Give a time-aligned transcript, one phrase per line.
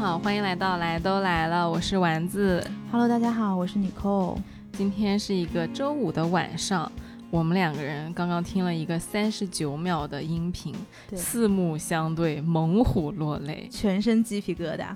[0.00, 2.66] 好，欢迎来到来都来了，我是丸子。
[2.90, 4.38] Hello，大家好，我是 Nicole。
[4.72, 6.90] 今天是一个周五的晚上，
[7.30, 10.74] 我们两个人刚刚听了一个三十九秒的音频，
[11.14, 13.68] 四目相对，猛虎落泪。
[13.70, 14.86] 全身鸡皮疙瘩。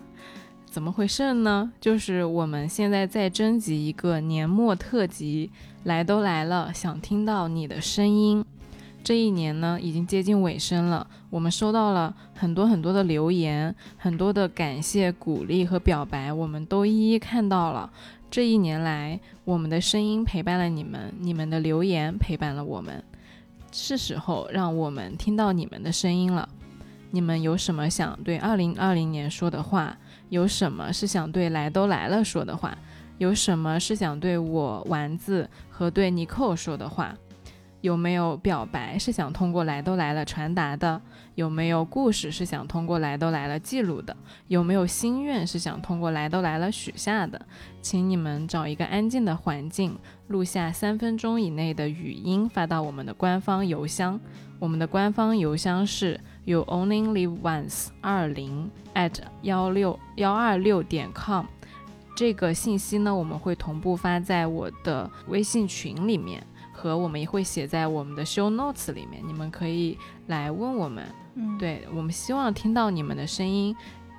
[0.64, 1.70] 怎么回事呢？
[1.78, 5.50] 就是我们现在在征集一个年末特辑，
[5.82, 8.42] 来都来了，想听到你的声音。
[9.04, 17.92] 这一年呢，已经接近尾声了，我们收到了很多很多的留言，很多的感谢、鼓励和表白，我们都一一看到了。
[18.30, 23.04] 这一年来，我们的声音陪伴了你们，你们的留言陪伴了我们，
[23.70, 26.48] 是时候让我们听到你们的声音了。
[27.10, 29.94] 你们有什么想对二零二零年说的话？
[30.30, 32.76] 有什么是想对来都来了说的话？
[33.18, 37.14] 有什么是想对我丸子和对尼寇说的话？
[37.84, 40.98] 有没有表白是想通过来都来了传达的？
[41.34, 44.16] 有没有故事是想通过来都来了记录的？
[44.48, 47.38] 有没有心愿是想通过来都来了许下的？
[47.82, 54.18] 请你们找一个安静的环境，录下三分钟以内的语音，发到我们的官方邮箱。
[54.58, 59.12] 我们的官方邮箱是 you only live once 二零 at
[59.42, 61.44] 幺六幺二六点 com。
[62.16, 66.46] 这个信息呢，我们会同步发在我的微信群里面，
[66.84, 69.26] 和我们也会写在我们的 show notes 里面。
[69.26, 69.96] 你们可以
[70.26, 71.02] 来问我们。
[71.34, 73.74] 嗯，对我们希望听到你们的声音。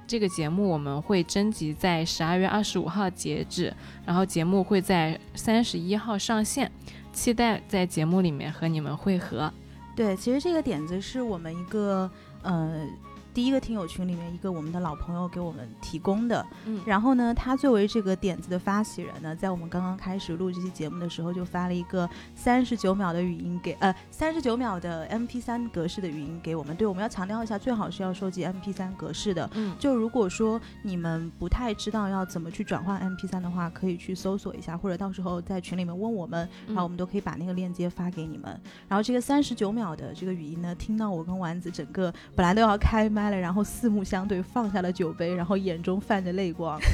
[0.08, 3.72] 这个节目我们会征集在十二月二十五号截止，
[4.04, 6.72] 然后节目会在三十一号上线，
[7.14, 9.54] 期待在节目里面和你们会合。
[9.96, 12.10] 对，其实这个点子是我们一个
[12.42, 12.88] 呃
[13.36, 16.44] 第一个听友群里面一个我们的老朋友给我们提供的。
[16.66, 26.74] 嗯然后呢，他作为这个点子的发起人呢，在我们刚刚开始录这期节目的时候，就发了一个三十九秒的语音给呃三十九秒的 MP 3格式的语音给我们。
[26.78, 29.50] 对，我们要强调一下，最好是要收集 MP 3格式的。
[29.56, 38.58] 嗯，就如果说你们不太知道要怎么去转换 MP 3的话，可以去搜索一下，或者到时候在群里面问我们，然后我们都可以把那个链接发给你们。
[38.88, 46.80] 然后这个三十九秒的这个语音呢，听到我跟丸子整个本来都要开麦了，然后四目相对，放下了酒杯，然后眼中泛着泪光。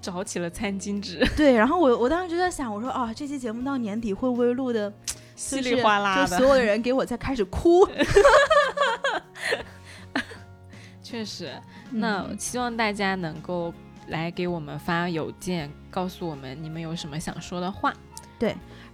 [0.00, 4.92] 找起了餐巾纸， 对，然后我我当时就在想，我说啊，这期节目到年底会不会录的
[5.34, 6.26] 稀里哗啦的。
[6.26, 7.88] 就所有的人给我在开始哭。
[11.02, 11.50] 确实，
[11.90, 13.72] 那嗯希望大家能够
[14.08, 17.94] 来给我们发邮件，告诉我们你们有什么想说的话。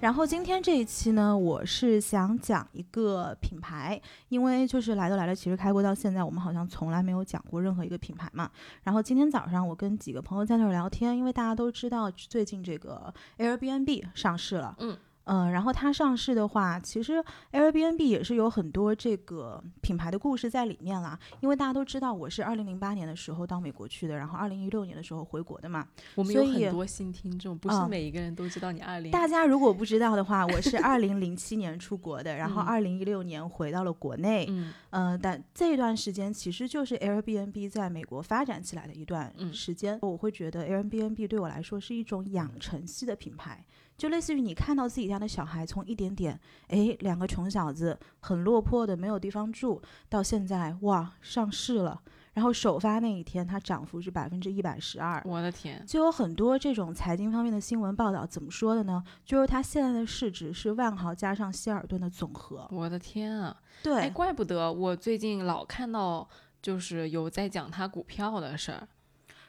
[0.00, 4.00] 然后今天这一期呢，我是想讲一个品牌，
[4.30, 8.50] 因为就是来都来了，其实开播到现在，我们好像从来没有讲过任何一个品牌嘛。
[8.82, 17.22] 然后今天早上我跟几个朋友在那儿聊天，因为大家都知道最近这个 Airbnb 上市了，嗯嗯、然后它上市的话，其实
[17.52, 21.18] Airbnb 也是有很多这个品牌的故事在里面啦。
[21.40, 25.86] 因为大家都知道，我是二零零八年的时候到美国去的，然后二零一六年的时候回国的嘛。
[26.14, 29.12] 我们有很多新听众，不是嗯每一个人都知道你二零。
[29.12, 34.46] 大家如果不知道的话，我是二零零七年出国的，然后嗯二零一六年回到了国内。
[34.48, 39.98] 嗯呃、但这一段时间其实就是 Airbnb 在美国发展起来的一段嗯时间。
[40.02, 43.64] 我会觉得 Airbnb 对我来说是一种养成系的品牌，
[44.00, 49.78] 就类似于你看到自己家的小孩从一点点，哎，两个穷小子很落魄的没有地方住，
[50.08, 52.00] 到现在哇上市了，
[52.32, 55.22] 然后首发那一天它涨幅是百分之一百十二。
[55.26, 59.04] 我的天，就有很多这种财经方面的新闻报道，怎么说的呢？
[59.22, 62.66] 就是它现在的市值是万豪加上希尔顿的总和。
[62.70, 63.54] 我的天啊！
[63.82, 66.26] 对，哎，怪不得我最近老看到，
[66.62, 68.88] 就是有在讲他股票的事儿。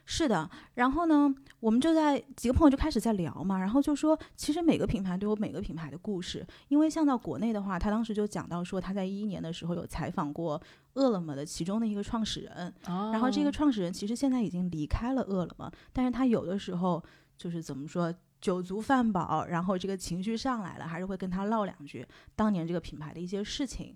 [0.06, 0.50] 是的。
[0.76, 6.46] 然后呢，我们就在几个朋友就开始在聊嘛，然后就说，其实每个品牌都有每个品牌的故事。
[6.68, 10.62] 因为像到国内的话，他当时就讲到说，他在一一年的时候有采访过
[10.94, 17.02] 饿了么的其中的一个创始人，哦，然后这个创始人其实现在已经离开了饿了么，但是他有的时候
[17.38, 22.06] 就是怎么说，酒足饭饱，然后这个情绪上来了，还是会跟他唠两句
[22.36, 23.96] 当年这个品牌的一些事情。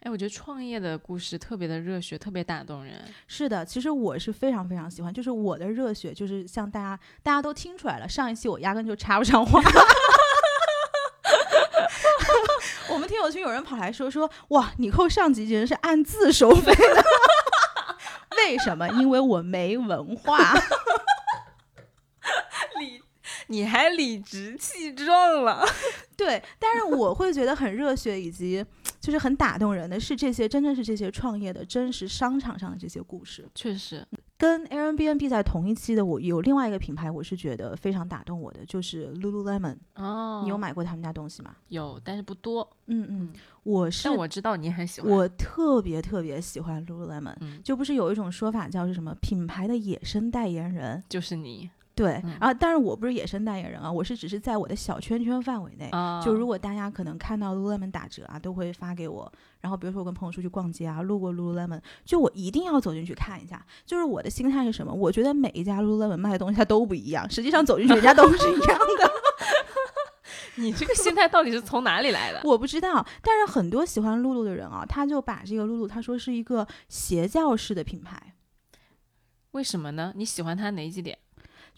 [0.00, 3.04] 哎，我觉得创业的故事特别的热血，特别打动人。
[3.26, 9.60] 是的，其实我是非常非常喜欢，就是我的热血，就是像大家大家都听出来了，上一期我压根就插不上话。
[12.88, 17.04] 我们听友群有人跑来说说，哇，你扣上级竟然是按字收费的，
[18.38, 18.88] 为什么？
[18.88, 20.38] 因为我没文化。
[22.80, 23.02] 理，
[23.48, 25.62] 你还理直气壮了。
[26.16, 28.64] 对，但是我会觉得很热血，以及
[29.00, 33.48] 就是很打动人的是这些，真正是这些创业的真实商场上的这些故事。
[33.54, 34.06] 确实，
[34.36, 39.76] 跟 Airbnb 在同一期的，我有另外一个品牌，我是觉得非常打动我的，就是 Lululemon。
[39.94, 41.56] 哦，你有买过他们家东西吗？
[41.68, 42.68] 有，但是不多。
[42.86, 43.32] 嗯嗯，
[43.62, 45.10] 我是，但我知道你很喜欢。
[45.10, 51.70] 我特别特别喜欢 Lululemon，嗯，就不是有一种说法叫是什么品牌的野生代言人，就是你。
[52.00, 55.88] 对，嗯然后但是我不是野生代言人啊，我是只是在我的小圈圈范围内。
[55.90, 59.30] 啊，就如果大家可能看到 Lululemon 打折啊，都会发给我。
[59.60, 63.62] 然后比如说我跟朋友出去逛街啊，路过 Lululemon，就我一定要走进去看一下。
[63.84, 64.90] 就是我的心态是什么？
[64.90, 69.10] 我觉得每一家 Lululemon 卖的东西它都不一样，实际上走进去人家都是一样的。
[70.56, 72.40] 你这个心态到底是从哪里来的？
[72.44, 78.34] 我不知道，但是很多喜欢露露的人啊，他就把这个露露他说是一个邪教式的品牌。
[79.52, 80.12] 为什么呢？
[80.16, 81.18] 你喜欢它哪几点？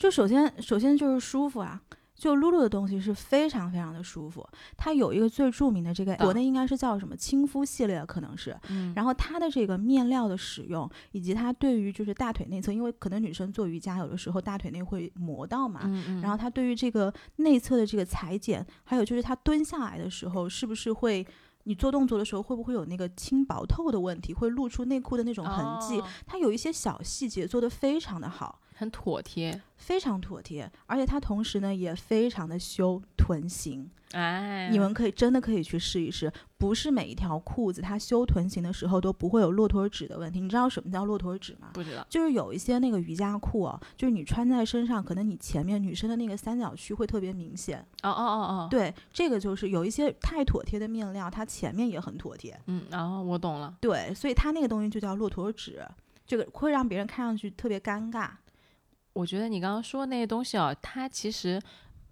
[0.03, 1.81] 就首先，首先就是舒服啊。
[2.17, 4.45] 就露露的东西是非常非常的舒服，
[4.77, 8.57] 它有一个最著名的这个国内应该是叫什么亲肤系列，可能是。
[8.69, 21.25] 嗯，然后它的这个面料的使用，以及它对于就是大腿内侧，因为可能女生做瑜伽有的时候大腿内会磨到嘛，嗯嗯，然后它对于这个内侧的这个裁剪，还有就是它蹲下来的时候是不是会。
[21.65, 26.01] 你做动作的时候会不会有那个轻薄透的问题，会露出内裤的那种痕迹？
[26.01, 28.61] 哦它有一些小细节做得非常的好。
[28.83, 29.63] 很妥帖。
[29.77, 33.91] 非常妥帖，而且它同时呢也非常的修臀型。
[34.13, 40.41] 哎，你们可以真的可以去试一试，不是每一条裤子它修臀型的时候都不会有骆驼趾的问题。
[40.41, 41.71] 你知道什么叫骆驼趾吗？
[41.73, 42.07] 不知道。
[42.09, 47.81] 就是有一些那个瑜伽裤哦，就是你穿在身上，可能你前面女生的那个三角区会特别明显。
[48.05, 52.57] 哦哦哦哦，，对，这个就是有一些太妥帖的面料，它前面也很妥帖。
[52.67, 53.75] 嗯，然后我懂了。
[53.81, 55.85] 对，所以它那个东西就叫骆驼趾，
[56.25, 58.29] 这个会让别人看上去特别尴尬。
[59.13, 61.61] 我觉得你刚刚说的那些东西啊，它其实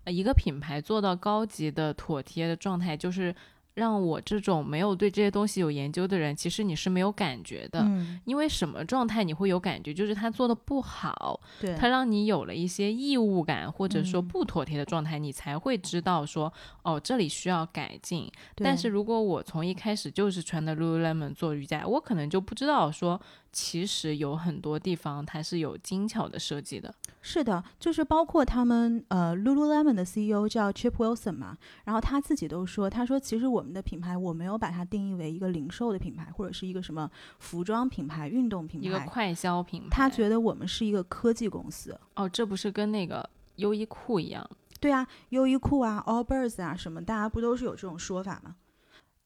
[0.05, 3.35] 呃一个品牌做到高级的妥帖的状态，就是
[3.75, 7.81] 让我这种没有对这些东西有研究的人，其实你是没有感觉的。
[7.83, 9.95] 嗯，因为什么状态你会有感觉？
[9.95, 16.53] 就是它做的不好，对，它让你有了一些异物感，或者说嗯不妥帖的状态，你才会知道说，
[16.83, 18.31] 哦，这里需要改进。
[18.57, 23.19] 但是如果我从一开始就是穿的 Lululemon 做瑜伽，我可能就不知道说，
[23.53, 26.95] 其实有很多地方它是有精巧的设计的。
[27.23, 41.99] 是的，就是包括他们呃，Lululemon 的 CEO 叫 Chip Wilson 嘛，然后他自己都说，他说其实我们的品牌我没有把它定义为一个零售的品牌，或者是一个什么服装品牌、运动品牌，一个快消品牌，他觉得我们是一个科技公司。
[42.15, 44.49] 哦，这不是跟那个优衣库一样？
[44.81, 48.57] 对啊，优衣库啊，Allbirds 啊，什么大家不都是有这种说法吗？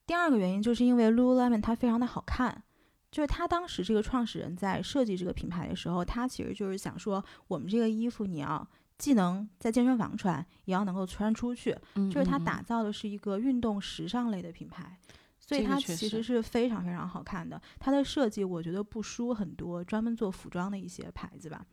[0.04, 2.64] 第二个原因就是因为 Lululemon 它非常的好看，
[3.14, 8.68] 就是他当时这个创始人在设计这个品牌的时候，他其实就是想说，我们这个衣服你要
[8.98, 14.98] 既能在健身房穿，也要能够穿出去，嗯，就是它嗯打造的是一个运动时尚类的品牌。
[15.38, 21.64] 所以它其实是非常非常好看的，它的设计我觉得不输很多专门做服装的一些牌子吧。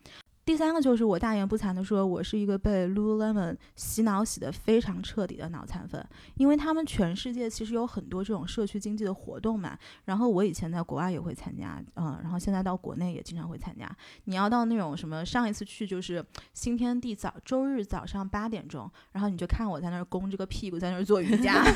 [0.51, 6.05] 第三个就是我大言不惭的说，我是一个被 Lululemon 洗脑洗得非常彻底的脑残粉，
[6.35, 9.77] 因为他们全世界其实有很多这种社区经济的活动嘛。
[10.03, 13.89] 然后我以前在国外也会参加，嗯，然后现在到国内也经常会参加。
[14.25, 16.21] 你要到那种什么，上一次去就是
[16.53, 21.63] 新天地早周日早上八点钟，然后你就看我在那儿弓着个屁股在那儿做瑜伽。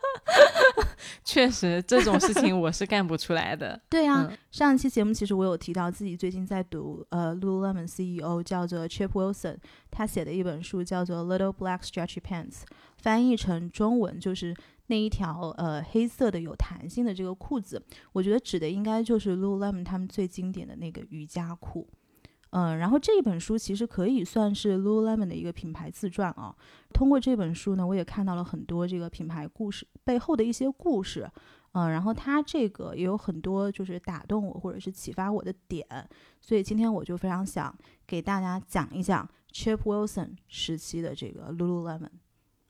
[1.24, 3.80] 确实这种事情我是干不出来的。
[3.88, 9.56] 对啊、嗯上一期节目其实我有提到自己最近在读呃 Lululemon CEO 叫做 Chip Wilson，
[9.90, 12.62] 他写的一本书叫做 Little Black Stretchy Pants，
[12.98, 14.54] 翻译成中文就是
[14.88, 17.80] 那一条呃黑色的有弹性的这个裤子，
[18.12, 21.88] 我觉得指的应该就是 Lululemon 他们最经典的那个瑜伽裤。
[22.50, 26.54] 嗯，然后这本书其实可以算是 Lululemon 的一个品牌自传啊。
[26.92, 31.30] 通过这本书呢，我也看到了很多这个品牌故事背后的一些故事。
[31.72, 35.86] 嗯，然后它这个也有很多就是打动我或者是启发我的点，
[36.40, 37.72] 所以今天我就非常想
[38.04, 42.10] 给大家讲一讲 Chip Wilson 时期的这个 Lululemon。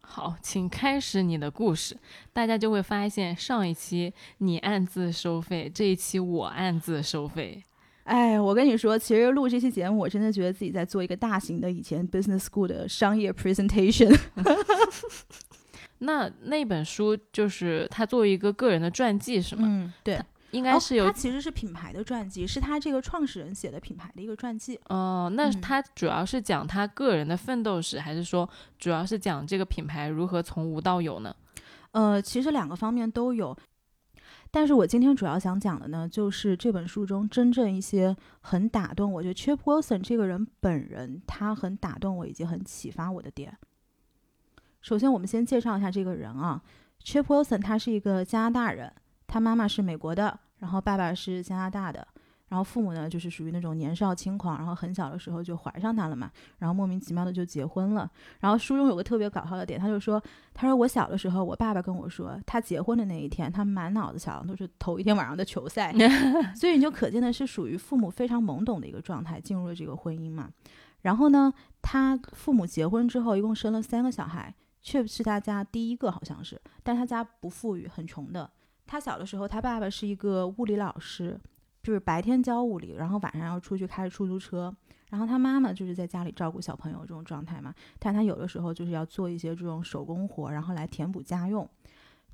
[0.02, 1.96] 好，请开始你的故事。
[2.34, 7.64] 大家就会发现，上一期你暗自收费，这一期我暗自收费。
[8.04, 14.16] 哎，我跟你说，其实录这期节目，我真的觉得自己在做一个大型的以前 business school 的商业 presentation。
[16.02, 19.62] 那那本书就是他作为一个个人的传记，是吗？
[19.68, 20.18] 嗯，对，
[20.50, 24.80] 应该是有哦、它其实是品牌的传记，是他这个创始人写的品牌的一个传记。
[24.88, 31.36] 哦，那嗯他主要是讲他个人的奋斗史，还是说主要是讲这个品牌如何从无到有呢？
[31.92, 33.56] 呃，其实两个方面都有。
[34.50, 43.56] 但是我今天主要想讲的呢，就是这本书中真正一些很打动我，觉得 Chip Wilson 这个人本人，他很打动我以及很启发我的点。
[44.80, 46.60] 首先，我们先介绍一下这个人啊
[47.04, 48.92] Chip Wilson 他是一个加拿大人，
[49.26, 52.06] 他妈妈是美国的，然后爸爸是加拿大的。
[52.50, 56.28] 然后父母呢，就是属于那种年少轻狂，然后很小的时候就怀上他了嘛，
[56.58, 58.10] 然后莫名其妙的就结婚了。
[58.40, 60.20] 然后书中有个特别搞笑的点，他就说，
[60.52, 65.94] 他说我小的时候，我爸爸跟我说，他结婚的那一天，他满脑子想的都是头一天晚上的球赛。
[66.56, 70.50] 所以你就可见的是属于父母非常懵懂的一个状态进入了这个婚姻嘛。
[71.02, 74.52] 然后呢，他父母结婚之后一共生了三个小孩，
[74.82, 78.50] 却是他家第一个好像是，但他家不富裕，很穷的。
[78.88, 81.38] 他小的时候，他爸爸是一个物理老师。
[81.82, 84.74] 就是白天教物理，然后晚上要出去开出租车，
[85.08, 91.68] 然后他妈妈就是在家里照顾小朋友这种状态嘛，但他有的时候就是要做一些这种手工活，然后来填补家用。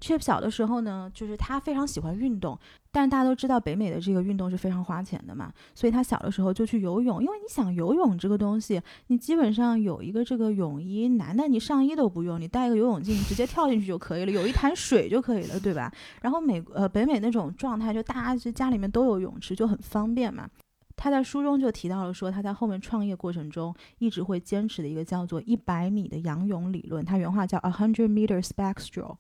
[0.01, 2.59] Chip 小的时候呢，就是他非常喜欢运动，
[2.93, 7.23] 但是大家都知道北美的这个运动是非常花钱的嘛，所以他小的时候就去游泳。
[7.23, 15.91] 因为你想游泳这个东西，你基本上有一个这个泳衣，男的你上衣都不用，你戴一个游泳镜直接跳进去就可以了，有一潭水就可以了，对吧？
[16.21, 20.49] 然后美呃北美那种状态，就大家就家里面都有泳池，就很方便嘛。
[20.95, 29.17] 他在书中就提到了说，他在后面创业过程中一直会坚持的一个叫做一百米的仰泳理论，他原话叫 a hundred meters backstroke。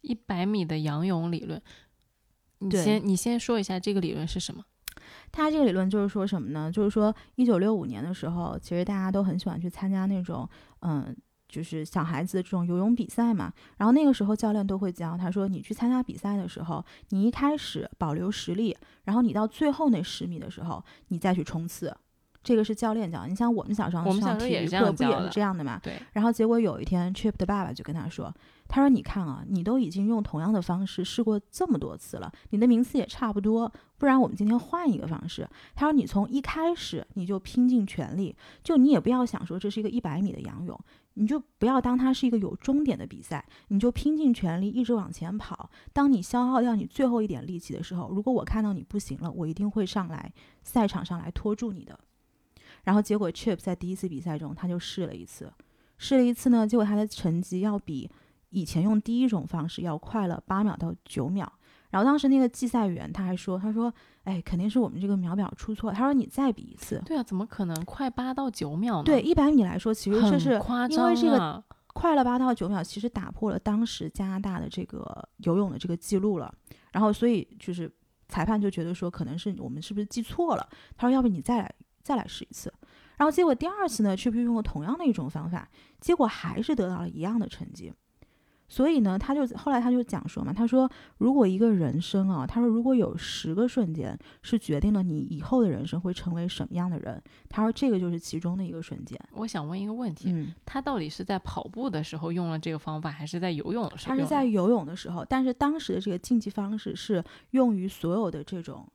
[0.00, 1.60] 一百米的仰泳理论，
[2.58, 4.64] 你先你先说一下这个理论是什么？
[5.32, 6.70] 他这个理论就是说什么呢？
[6.70, 10.48] 就是说一九六五年的时候，其实大家都很喜欢去参加那种
[10.80, 11.16] 嗯，
[11.48, 13.52] 就是小孩子的这种游泳比赛嘛。
[13.78, 21.96] 然后那个时候教练都会教他说，你去参加比赛的时候，你一开始保留实力，然后你到最后那十米的时候，你再去冲刺。
[22.42, 23.26] 这个是教练教。
[23.26, 25.78] 你像我们小时候上体育课不也是这样的嘛？
[25.82, 26.00] 对。
[26.12, 28.34] 然后结果有一天，Chip 的爸爸就跟他说。
[28.70, 33.70] 他说：“你看啊，你都已经用同样的方式试过这么多次了，你的名次也差不多。
[33.98, 40.78] 不然我们今天换一个方式。”他说：“你从一开始你就拼尽全力，就你也不要想说这是一个一百米的仰泳，
[41.14, 45.68] 你就不要当它是一个有终点的比赛，你就拼尽全力一直往前跑。
[45.92, 51.98] 当你消耗掉你最后一点力气的时候，如果我看到你不行了，我一定会上来赛场上来拖住你的。”
[52.84, 55.52] 然后结果 Chip 在第一次比赛中他就试了一次，
[55.98, 58.08] 试了一次呢，结果他的成绩要比。
[58.50, 61.50] 以前用第一种方式要快了八秒到九秒，
[61.90, 63.92] 然后当时那个计赛员他还说，他说，
[64.24, 65.90] 哎，肯定是我们这个秒表出错。
[65.92, 67.02] 他说你再比一次。
[67.04, 69.04] 对啊，怎么可能快八到九秒呢？
[69.04, 76.52] 对，一百米来说其实这是夸张因为这个快了八到九秒，其实打破了当时加拿大的这个游泳的这个记录了。
[76.92, 77.92] 然后所以就是
[78.28, 80.68] 裁判就觉得说，可能是我们是不是记错了？
[80.96, 82.72] 他说，要不你再来再来试一次。
[83.16, 85.68] 然后结果第二次呢，却不用了同样的一种方法，
[86.00, 87.92] 结果还是得到了一样的成绩。
[88.72, 99.20] 所以呢，他就后来他就讲说嘛，他说如果一个人生啊，他说如果有十个瞬间是决定了你以后的人生会成为什么样的人，他说这个就是其中的一个瞬间。
[99.32, 104.14] 我想问一个问题，嗯他到底是在跑步的时候用了这个方法，还是在游泳的时候？
[104.14, 108.86] 他是在游泳的时候，但是当时的这个竞技方式是用于所有的这种，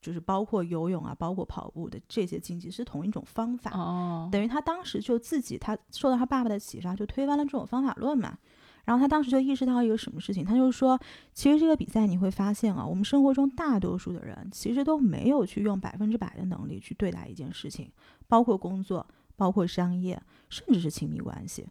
[0.00, 3.70] 就是包括游泳啊，包括跑步的这些竞技是同一种方法。
[3.70, 8.36] 哦，等于他当时就自己他受到他爸爸的启发，就推翻了这种方法论嘛。
[8.84, 10.98] 然后他当时就意识到一个什么事情，他就是说，
[11.32, 17.90] 其实这个比赛你会发现啊，我们生活中大多数的人其实都没有去用百分之百的能力去对待一件事情，
[18.26, 21.66] 包括工作，包括商业，甚至是亲密关系。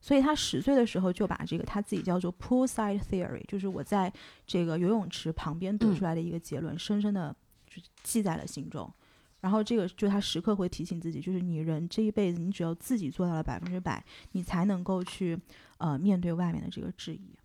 [0.00, 4.12] 所以他十岁的时候就把这个他自己叫做 poolside theory，就是我在
[4.46, 7.34] 这个游泳池旁边得出来的一个结论，深深的
[7.66, 8.92] 就记在了心中。
[9.40, 15.38] 然后这个就他时刻会提醒自己，就是你人这一辈子，你只有自己做到了百分之百，你才能够去
[15.78, 17.36] 呃面对外面的这个质疑。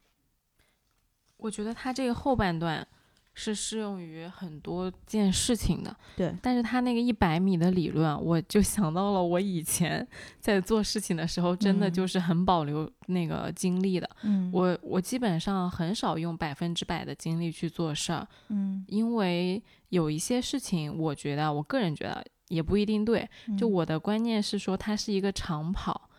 [1.38, 2.88] 我觉得他这个后半段。
[3.34, 6.36] 是适用于很多件事情的，对。
[6.42, 10.06] 但是他那个一百米的理论，我就想到了我以前
[10.42, 14.10] 在做事情的时候，真的就是很保留那个精力的。
[14.24, 18.28] 嗯，我我基本上很少用百分之百的精力去做事儿。
[18.50, 23.28] 嗯，因为有一些事情，我觉得我个人觉得也不一定对。
[23.58, 26.10] 就我的观念是说，它是一个长跑。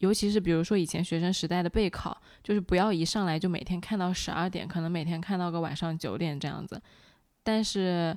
[0.00, 6.80] 尤其是比如说以前学生时代的备考，就是不要一上来就每天看到十二点，可能每天看到个晚上九点这样子。
[7.42, 8.16] 但是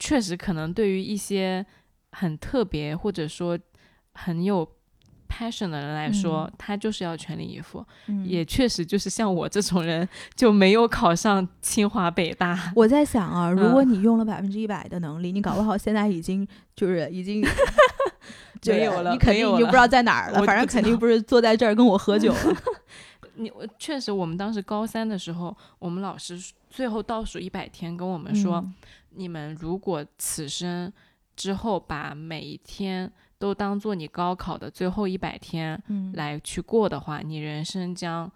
[0.00, 1.64] 确实可能对于一些
[2.10, 3.56] 很特别或者说
[4.14, 4.68] 很有
[5.28, 7.86] passion 的人来说，他就是要全力以赴。
[8.24, 12.72] 也确实就是像我这种人就没有考上清华北大。
[12.74, 17.46] 我在想啊，如果你用了百分之一百的能力，你搞不好现在已经就是已经。
[18.64, 20.42] 没有了，你肯定已经不知道在哪儿了。
[20.44, 22.56] 反正肯定不是坐在这儿跟我喝酒了。
[23.38, 26.38] 你确实，我们当时高三的时候，我们老师
[26.70, 28.64] 最后倒数一百天跟我们说
[29.14, 30.90] ：“你们如果此生
[31.34, 35.78] 之后把每一天都当做你高考的最后一百天
[36.14, 38.30] 来去过的话，你人生将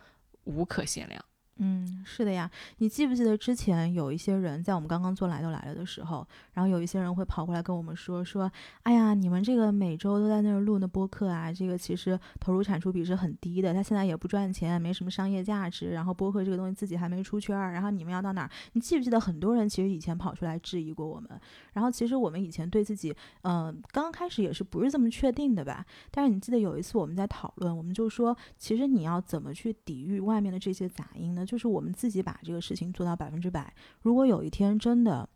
[0.44, 1.24] 无可限量。”
[1.62, 2.50] 嗯，是的呀。
[2.78, 8.50] 你记不记得之前有一些人在我们刚刚做来都来了的时候，然后有一些人会跑过来跟我们说说，
[8.84, 18.50] 哎呀，你们这个每周都在那儿录那播客啊，这个其实投入产出比是很低的，他现在也不赚钱，没什么商业价值，然后播客这个东西自己还没出圈儿，然后你们要到哪儿？
[18.72, 21.28] 你记不记得很多人其实以前跑出来质疑过我们？
[21.74, 25.84] 然后其实我们以前对自己，嗯，刚刚开始也是不是这么确定的吧？
[26.10, 31.44] 但是你记得有一次我们在讨论，我们就说，其实你要怎么去抵御外面的这些杂音呢？
[31.50, 33.74] 就是我们自己把这个事情做到百分之百。
[34.02, 35.28] 如果有一天真的，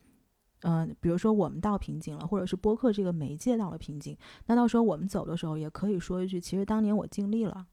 [0.61, 4.17] 嗯，比如说我们到瓶颈了，或者是播客这个媒介到了瓶颈，
[4.47, 7.67] 那到时候我们走的时候也可以说一句，其实当年我尽力了。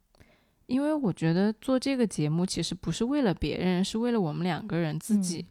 [0.65, 5.45] 因为我觉得做这个节目其实不是为了别人，是为了我们两个人自己。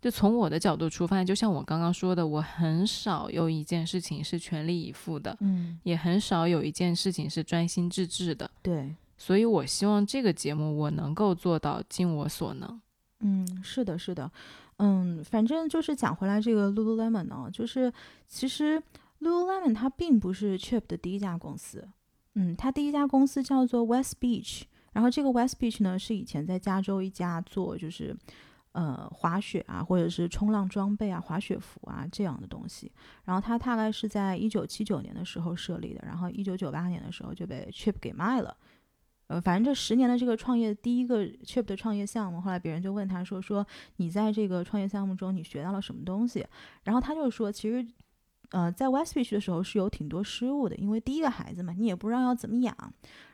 [0.00, 8.48] 就从我的角度出发，就像我刚刚说的，我很少有一件事情是全力以赴的，嗯，也很少有一件事情是专心致志的。
[8.62, 12.80] 对，所以我希望这个节目我能够做到尽我所能。
[13.20, 14.30] 嗯，是的，是的，
[14.76, 17.92] 嗯，反正就是讲回来，这个 Lululemon 呢，就是
[18.28, 18.80] 其实
[19.20, 21.88] Lululemon 它并不是 Chip 的第一家公司，
[22.36, 28.16] 嗯，它第一家公司叫做 West Beach，然后这个 West Beach 呢是以前在加州一家做就是
[28.70, 32.92] 呃滑雪啊或者是冲浪装备啊、滑雪服啊这样的东西，
[33.24, 38.56] 然后它大概是在一九七九年的时候设立的，然后一九九八年的时候就被 Chip 给卖了。
[39.28, 43.64] 呃，反正这十年的这个创业，第一个 Chip 的创业项目，后来别人就问他说：“说
[43.96, 46.46] 你在这个创业项目中，你学到了什么东西？”
[46.84, 47.86] 然后他就说：“其实，
[48.52, 52.74] 呃，在 West Beach 的时候是有挺多失误的，因为第一个孩子嘛，你也不知道要怎么养。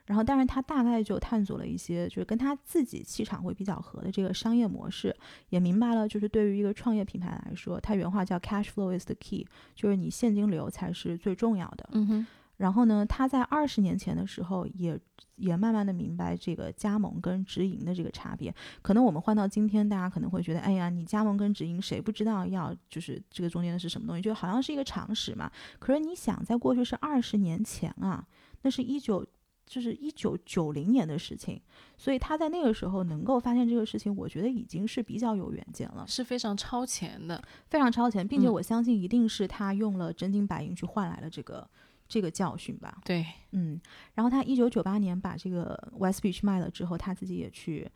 [0.07, 5.15] 然后，但是他大概就探索了一些，就是跟他自己气场会比较合的这个商业模式，
[5.51, 9.47] 也明白了，就是对于一个创业品牌来说，他原话叫 “cash flow is the key”，
[9.77, 11.89] 就是你现金流才是最重要的。
[11.93, 12.27] 嗯哼。
[12.65, 14.99] 然后呢，他在二十年前的时候也
[15.37, 18.53] 也慢慢的明白这个加盟跟直营的这个差别。
[18.81, 25.53] 可能我们换到今天，大家可能会觉得，哎呀，你加盟跟直营谁不知道要就是这个中间的是什么东西，就好像是一个常识嘛。
[25.79, 28.27] 可是你想，在过去是二十年前啊，
[28.63, 29.23] 那是一九
[29.67, 31.61] 就是一九九零年的事情，
[31.99, 41.69] 所以他在那个时候能够发现这个事情，我觉得已经是比较有远见了，是非常超前的，非常超前，并且我相信一定是他用了真金白银去换来了这个。
[42.15, 43.81] 这个教训吧，对，嗯，
[44.15, 47.91] 然后他一九九八年把这个 West Beach 卖了之后，他自己也去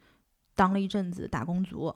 [0.57, 1.95] 当了一阵子打工族，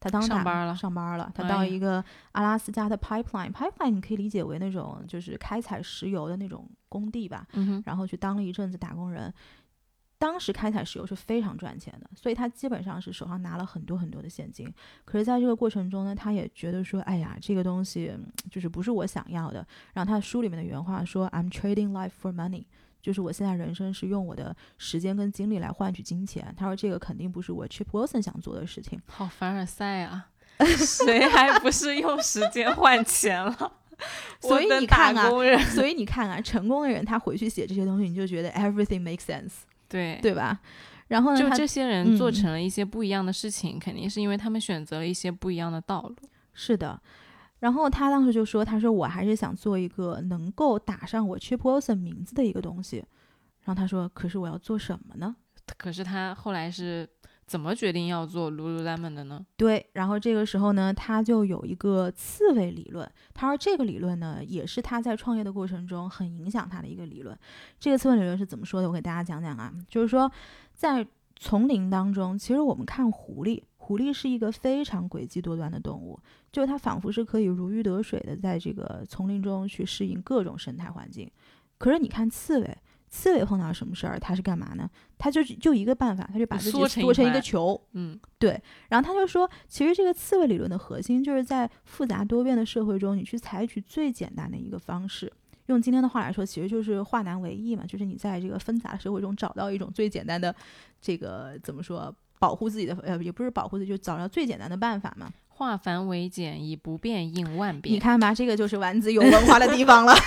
[0.00, 9.30] 他当上班了，上班了，他到一个阿拉斯加的 pipeline，pipeline 你可以理解为那种就是开采石油的那种工地吧，嗯，然后去当了一阵子打工人。
[10.22, 14.72] 当时开采石油是非常赚钱的，所以他基本上是手上拿了很多很多的现金。
[15.04, 18.16] 可是，在这个过程中呢，他也觉得说，哎呀，这个东西
[18.48, 19.66] 就是不是我想要的。
[19.92, 22.66] 然后他书里面的原话说：“I'm trading life for money，
[23.00, 29.00] 就是我现在人生是用我的时间跟精力来换取金钱。”他说这个肯定不是我 Chip Wilson 想做的事情。
[29.08, 30.28] 好凡尔赛啊！
[30.62, 33.72] 谁还不是用时间换钱了？
[34.40, 35.28] 所以你看啊，
[35.74, 39.50] 所以你看啊，成功的人他回去写这些东西，你就觉得 everything makes sense。
[39.92, 40.58] 对对吧？
[41.08, 41.38] 然后呢？
[41.38, 46.16] 就这些人做成了一些不一样的事情，肯定是因为他们选择了一些不一样的道路。
[46.54, 47.00] 是的。
[47.58, 53.04] 然后他当时就说：“他说我还是想做一个能够打上我 Chip Wilson 名字的一个东西。”
[53.62, 55.36] 然后他说：“可是我要做什么呢？”
[55.76, 57.08] 可是他后来是。
[57.52, 59.44] 怎么决定要做 Lululemon 的呢？
[59.58, 63.06] 对，然后这个时候呢，他就有一个刺猬理论。
[63.34, 67.38] 他说这个理论呢，也是他在创业的过程中很影响他的一个理论。
[67.78, 68.88] 这个刺猬理论是怎么说的？
[68.88, 70.32] 我给大家讲讲啊，就是说
[70.72, 76.18] 在丛林当中，其实我们看狐狸，狐狸是一个非常诡计多端的动物，
[76.50, 81.30] 就它仿佛是可以如鱼得水的，在这个丛林中去适应各种生态环境。
[81.76, 82.78] 可是你看刺猬。
[83.14, 84.88] 刺猬碰到什么事儿，他是干嘛呢？
[85.18, 87.78] 他就就一个办法，他就把自己缩成一个球。
[87.92, 88.58] 嗯，对。
[88.88, 95.30] 然后他就说，其实这个刺猬理论的核心就是在复杂多变的社会中，你去采取最简单的一个方式。
[95.66, 100.54] 用今天的话来说，其实就是化难为易嘛，就是你在这个纷杂社会中找到一种最简单的
[100.98, 105.30] 这个怎么说，保护自己的呃，也不是保护自己，就找到最简单的办法嘛。
[105.48, 107.94] 化繁为简，以不变应万变。
[107.94, 110.14] 你看吧，这个就是丸子有文化的地方了。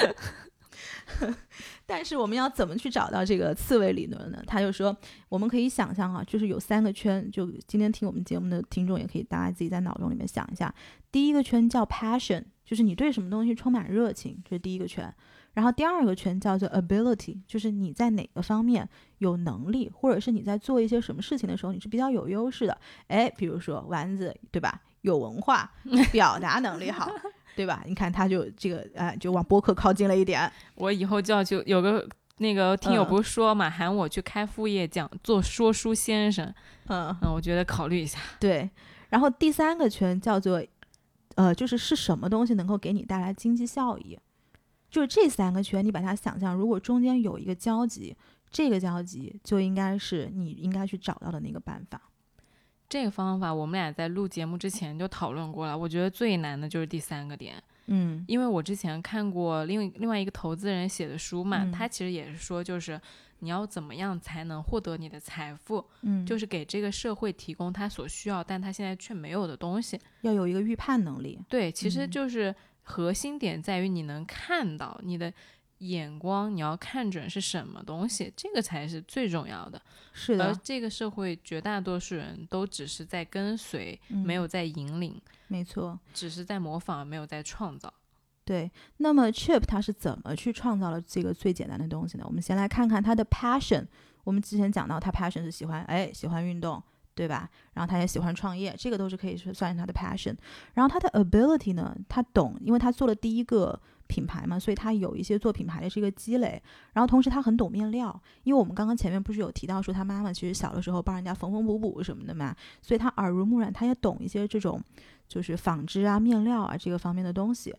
[1.84, 4.40] 但是我们要怎么去找到这个刺猬理论呢？
[4.46, 4.96] 他就说，
[5.28, 7.28] 我们可以想象啊，就是有三个圈。
[7.32, 10.72] 就今天听我们节目的听众也可以，大家自己在脑中里面想一下。
[11.10, 15.12] 第一个圈叫 passion，就是你对什么东西充满热情，这是第一个圈。
[15.52, 22.80] 然后第二个圈叫做 ability，就是你在哪个方面有能力，或者是你在做一些什么事情的时候，你是比较有优势的。
[23.08, 24.80] 哎，比如说丸子，对吧？
[25.00, 25.72] 有文化，
[26.12, 27.10] 表达能力好。
[27.60, 27.84] 对吧？
[27.86, 30.50] 你看，他就这个，呃，就往播客靠近了一点。
[30.76, 36.46] 我以后就要就有个那个听友嗯不是说嘛，喊我去开副业讲做说书先生，
[36.86, 38.18] 嗯，嗯，我觉得考虑一下。
[38.38, 38.70] 对。
[39.10, 40.64] 然后第三个圈叫做，
[41.34, 44.18] 呃，就是是什么东西能够给你带来经济效益？
[44.90, 48.16] 就是这三个圈，你把它想象，如果中间有一个交集，
[48.50, 52.00] 这个交集就应该是你应该去找到的那个办法。
[52.90, 57.54] 这个方法我们俩在录节目之前就讨论过了，我觉得最难的就是第三个点，
[57.86, 63.00] 嗯因为我之前看过另另外一个投资人写的书嘛，嗯他其实也是说，就是
[63.38, 69.96] 你要怎么样才能获得你的财富，嗯，就是是给这个社会提供他所需要，但他现在却没有的东西。
[70.22, 71.38] 要有一个预判能力。
[71.48, 75.32] 对，其实嗯就是核心点在于你能看到你的
[75.80, 79.80] 眼光，你要看准是什么东西，这个才是最重要的。
[80.12, 85.98] 是的，而这个社会绝大多数人都只是在跟随，没嗯有在引领，没错。
[86.14, 87.92] 只是在模仿，没有在创造。
[88.44, 92.24] 对，那么 Chip 他是怎么去创造了这个最简单的东西呢？
[92.26, 93.86] 我们先来看看他的 passion。
[94.24, 96.82] 我们之前讲到他 passion 是喜欢，哎，喜欢运动，
[97.14, 97.48] 对吧？
[97.72, 100.36] 然后他也喜欢创业，这个都是可以是算是他的 passion。
[100.74, 106.60] 然后他的 ability 呢，他懂，因为他做了第一个品牌嘛，所以他有一些做品牌的这个积累。
[106.92, 114.82] 然后同时他很懂面料，因为我们刚刚前面不是有提到说他妈妈其实小的时候帮人家缝缝补补什么的嘛，所以他耳濡目染，他也懂一些这种
[115.28, 117.72] 就是纺织啊、面料啊这个方面的东西。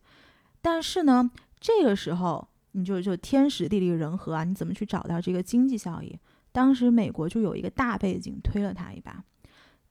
[0.62, 6.18] 但是呢，这个时候你就就天时地利人和啊，你怎么去找到这个经济效益？
[6.54, 9.24] 当时美国就有一个大背景推了他一把。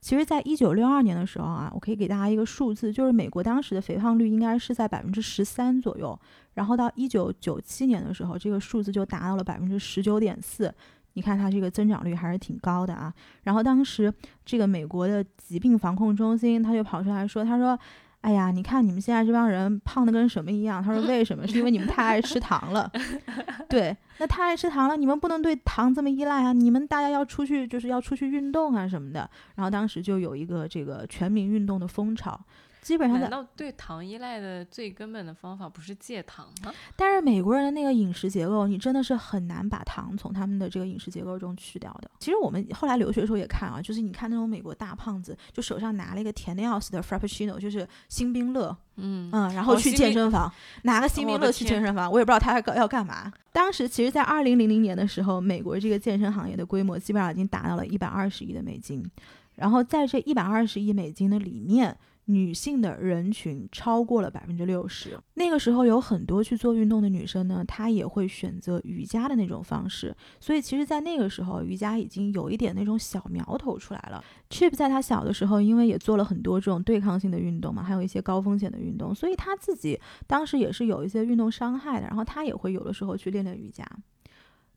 [0.01, 6.19] 其实，在一九六二年的时候啊，我可以给大家一个数字，就是美国当时的肥胖率应该是在百分之十三左右，
[6.55, 10.73] 然后到一九九七年的时候，这个数字就达到了百分之十九点四。
[11.13, 13.13] 你看它这个增长率还是挺高的啊。
[13.43, 14.11] 然后当时
[14.43, 17.77] 这个美国的疾病防控中心他就跑出来说，他说。
[18.21, 20.81] 哎呀，你看你们现在这帮人胖的跟什么一样？
[20.83, 21.47] 他说为什么？
[21.47, 22.89] 是因为你们太爱吃糖了。
[23.67, 26.53] 对，那太爱吃糖了，你们不能对糖这么依赖啊！
[26.53, 29.27] 你们大家要出去，就是要出去运动啊什么的。
[29.55, 32.39] 然后当时就有一个这个全民运动的风潮，
[32.81, 36.73] 基本上在难道对糖依赖的最根本的方法不是戒糖吗？
[36.95, 42.09] 但是美国人的那个饮食结构，你真的是很难把糖从他们的这个饮食结构中去掉的。
[42.19, 53.31] 其实我们后来留学的时候也看啊，就是你看那种美国大胖子，就手上拿了一个甜的要死的 Frappuccino，就是星冰乐，嗯，嗯，然后去健身房，拿个星冰乐去健身房，我也不知道他要要干嘛。
[53.51, 59.07] 当时其实，在二零零零年的时候，美国这个健身行业的规模基本上已经达到了一百二十亿的美金，
[59.53, 61.95] 然后在这一百二十亿美金的里面。
[62.31, 65.19] 女性的人群超过了百分之六十。
[65.33, 70.15] 那个时候有很多去做运动的女生呢，她也会选择瑜伽的那种方式。
[70.39, 74.23] 所以其实，在那个时候，瑜伽已经有一点那种小苗头出来了。
[74.49, 82.07] Chip 在他小的时候，因为也做了很多这种对抗性的运动嘛，还有一些高风险的运动，所以他自己当时也是有一些运动伤害的。
[82.07, 83.85] 然后他也会有的时候去练练瑜伽。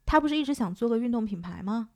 [0.07, 1.89] 他不是一直想做个运动品牌吗？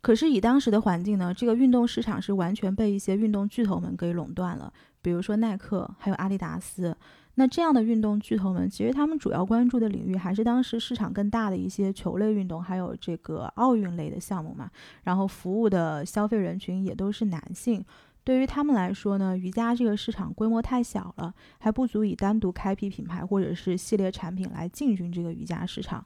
[0.00, 4.70] 可是以当时的环境呢，这个运动市场是完全被一些运动巨头们给垄断了，
[5.04, 6.96] 比如说耐克，还有阿迪达斯。
[7.34, 14.70] 那这样的运动巨头们，其实他们主要关注的领域还是当时市场更大的一些球类运动，还有这个奥运类的项目嘛。
[15.02, 17.84] 然后服务的消费人群也都是男性。
[18.22, 26.02] 对于他们来说呢，瑜伽这个市场规模太小了，还不足以单独开辟品牌或者是系列产品来进军这个瑜伽市场。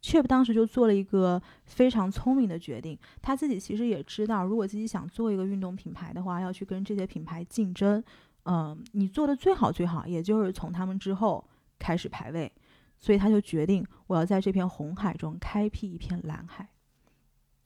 [0.00, 8.02] Chip 当时就做了一个非常聪明的决定，他自己其实也知道，如果自己想做一个运动品牌的话，要去跟这些品牌竞争，
[8.44, 11.44] 嗯，你做的最好最好，也就是从他们之后
[11.78, 12.50] 开始排位，
[12.98, 16.68] 所以他就决定，我要在这片红海中开辟一片蓝海，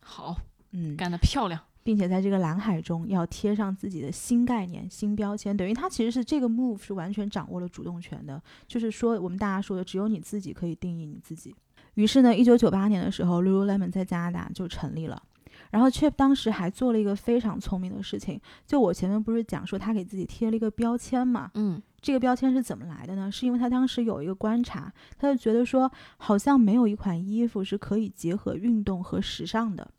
[0.00, 0.36] 好，
[0.70, 1.60] 嗯，干得漂亮。
[1.84, 11.52] 并且在这个蓝海中要贴上自己的新概念、新标签，等于他其实是这个 move 是完全掌握了主动权的，就是说我们大家说的，只有你自己可以定义你自己。
[11.94, 15.22] 于是呢，一九九八年的时候，Lululemon 在加拿大就成立了。
[15.70, 21.50] 然后 Chip 当时还做了一个非常聪明的事情，就我前面不是讲说他给自己贴了一个标签嘛？
[21.54, 23.30] 嗯，这个标签是怎么来的呢？
[23.32, 29.90] 是因为他当时有一个观察，他就觉得说，好像没有一款衣服是可以结合运动和时尚的。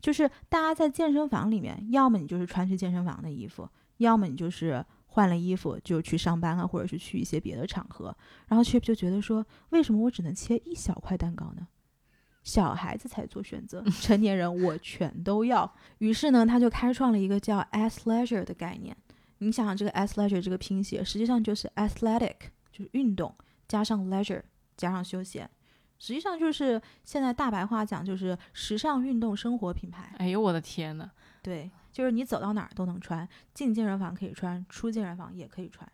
[0.00, 8.16] 就是大家在健身房里面，要么你就是穿去健身房的衣服，要么你就是换了衣服就去上班啊，或者是去一些别的场合。
[8.48, 11.68] 然后 Chip 就觉得说，为什么我只能切一小块蛋糕呢？
[12.42, 15.70] 小孩子才做选择， 成年人我全都要。
[15.98, 18.96] 于是呢，他就开创了一个叫 athleisure 的概念。
[19.38, 22.36] 你想想这个 athleisure 这个拼写，实际上就是 athletic，
[22.70, 23.34] 就是运动
[23.68, 24.42] 加上 leisure
[24.76, 25.48] 加上休闲，
[25.98, 30.14] 实际上就是现在大白话讲就是时尚运动生活品牌。
[30.18, 31.10] 哎呦我的天呐，
[31.42, 35.86] 对，就是你走到哪儿都能穿，进健身房可以穿，出健身房也可以穿。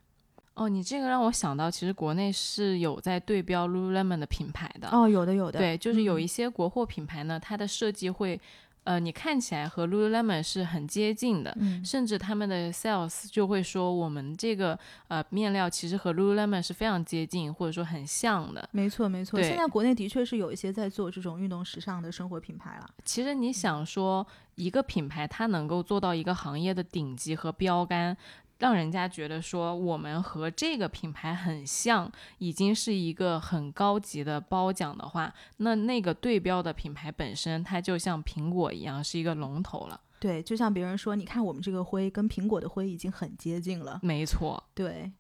[0.55, 4.89] 哦，你这个让我想到，其实国内是有在对标 Lululemon 的品牌的。
[4.91, 8.41] 哦，有的有的，对，就是有嗯一些国货品牌呢，它的设计会，
[8.85, 18.69] 呃，你看起来和 Lululemon 是很接近的，嗯甚至他们的 sales 就会说，我们这个呃面料其实和 Lululemon 是非常接近，或者说很像的。
[18.73, 22.89] 没错没错，现在国内的确是有一些在做这种运动时尚的生活品牌了。
[23.05, 28.17] 其实你想说，一个品牌它能够做到一个行业的顶级和标杆，
[28.59, 40.01] 让人家觉得说我们和这个品牌很像，已经是一个很高级的褒奖的话，那那个对标的品牌本身，它就像苹果一样是一个龙头了。
[40.21, 44.01] 对，就像别人说，你看我们这个灰跟苹果的灰已经很接近了。
[44.03, 45.13] 没错，对，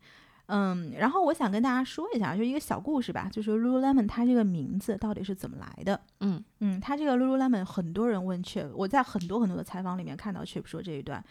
[0.46, 6.00] 嗯，然后我想跟大家说一下，就一个小故事吧，就是 Lululemon 它这个名字到底是怎么来的？
[6.18, 11.24] 嗯嗯，它这个 Lululemon 很多人问 Chip，我在很多很多的采访里面看到 Chip 说这一段。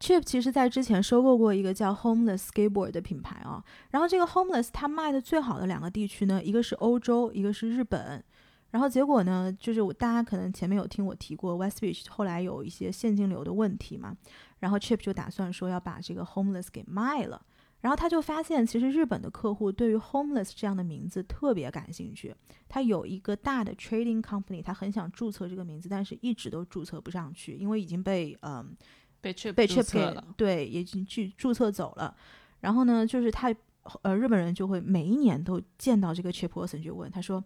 [0.00, 8.22] Chip 其实在之前收购过一个叫 Homeless Skateboard 的品牌啊，然后这个 Homeless 它卖的最好的两个地区呢，一个是欧洲，一个是日本。
[8.70, 14.14] 然后结果呢，就是我大家可能前面有听我提过 Westbridge 后来有一些现金流的问题嘛，
[14.58, 17.40] 然后 Chip 就打算说要把这个 Homeless 给卖了。
[17.80, 22.34] 然后他就发现，其实日本的客户对于 homeless 这样的名字特别感兴趣。
[22.68, 28.76] 他有一个大的 trading company，他很想注册这个名字，但是一直都注册不上去，因为已经被嗯、
[29.20, 30.24] 被 Chip 被注 Chip 给了。
[30.36, 32.16] 对，已经去注册走了。
[32.60, 33.54] 然后呢，就是他
[34.02, 37.42] 呃日本人就会每一年都见到这个 Chip Wilson 就问他说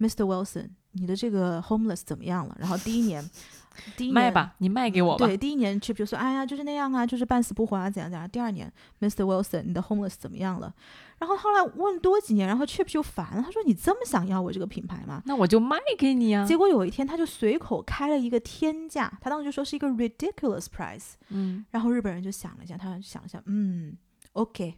[0.00, 0.24] ，Mr.
[0.24, 2.56] Wilson，你的这个 homeless 怎么样了？
[2.58, 3.22] 然后第一年，
[3.96, 5.26] 第一年卖吧，你卖给我吧。
[5.26, 9.24] 对，第一年 Chip 就说：“哎呀，就是那样啊，就是半死不活啊，怎样怎样。”第二年，Mr.
[9.24, 10.74] Wilson，你的 homeless 怎么样了？
[11.18, 16.46] 然后后来问多几年，然后 Chip 就烦了，他说：“你这么想要我这个品牌吗？”那我就卖给你啊。
[16.46, 21.12] 结果有一天，他就随口开了一个天价，他当时就说是一个 ridiculous price。
[21.28, 23.96] 嗯，然后日本人就想了一下，他想了一下，嗯
[24.32, 24.74] ，OK，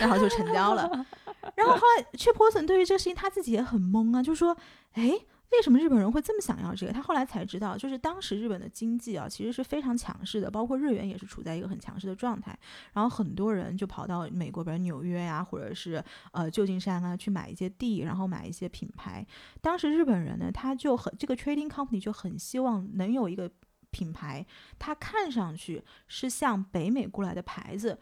[0.00, 0.88] 然后就成交了。
[1.56, 4.56] 然后后来 c h i p w s o n 对于这个事情他自己也很懵啊，就说
[4.94, 5.10] ：“哎，
[5.50, 12.58] 为什么日本人会这么想要这个？”他后来才知道，就是当时日本的经济啊，其实是非常强势的，包括日元也是处在一个很强势的状态。
[12.92, 16.02] 然后很多人就跑到美国，比如纽约呀、或者是
[16.32, 19.26] 呃旧金山啊，去买一些地，然后买一些品牌。
[19.60, 23.50] 当时日本人呢，他就很这个 trading company 就很希望能有一个
[23.90, 24.44] 品牌，
[24.78, 27.98] 它看上去是像北美过来的牌子。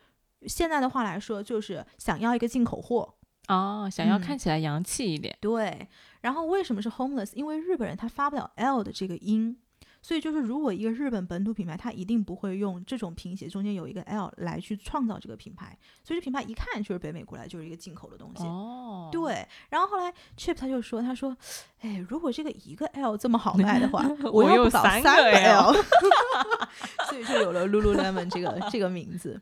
[0.46, 3.14] 现在的话来说，就是想要一个进口货，
[3.52, 5.36] 哦，想要嗯看起来洋气一点。
[5.40, 5.86] 对，
[6.20, 7.32] 然后为什么是 homeless？
[7.34, 9.56] 因为日本人他发不了 L 的这个音，
[10.00, 18.44] 所以就是如果一个日本本土品牌，他一定不会用这种拼写中间有一个 L 来去创造这个品牌，所以这品牌一看就是北美过来，就是一个进口的东西。
[18.44, 21.36] 哦，，对，然后后来 Chip 他就说，他说，
[21.80, 25.72] 哎，如果这个一个 L 这么好卖的话， 我有要不搞三三个 L
[27.10, 29.40] 所以就有了 Lululemon 这个这个名字。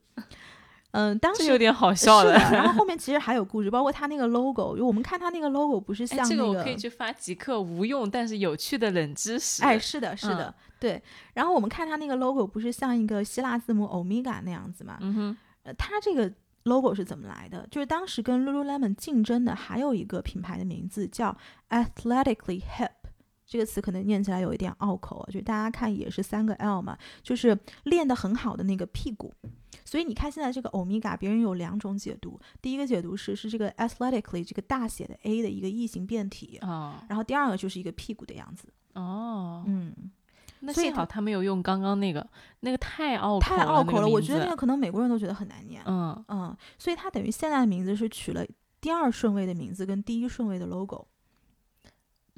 [0.93, 9.63] 嗯，当时这有点好笑是的，然后 后面其实还有故事，包括它那个 logo，就我们看它那个 logo 不是哎，像那这个我可以去发极客无用但是有趣的冷知识。
[9.63, 11.03] 哎，是的，是的，嗯对。
[11.35, 14.99] 然后我们看它那个 logo 不是像一个希腊字母欧米伽那样子嘛？
[15.01, 16.33] 嗯哼，呃，它这个
[16.65, 17.67] logo 是怎么来的？
[17.71, 21.37] 就是当时跟 Lululemon 竞争的还有一个品牌的名字叫
[21.69, 22.91] Athletically Hip。
[23.51, 29.35] 这个词可能念起来有一点拗口啊，就大家看也是三个 L 嘛，就是练得很好的那个屁股。
[29.85, 32.39] 所以你看现在这个欧米伽，别人有两种解读。
[32.63, 38.69] 第一个解读是是这个 athletically 这个大写的 A 的一个异形变体，哦然后第二个就是一个屁股的样子。
[38.95, 39.93] 哦，嗯，
[40.61, 42.25] 那幸好他没有用刚刚那个，
[42.61, 45.83] 那个太拗口太拗口了，那个我觉得那个可能美国人都觉得很难念。
[45.87, 48.47] 嗯，嗯，所以它等于现在的名字是取了
[48.81, 51.09] 第二顺位的名字跟第一顺位的 logo。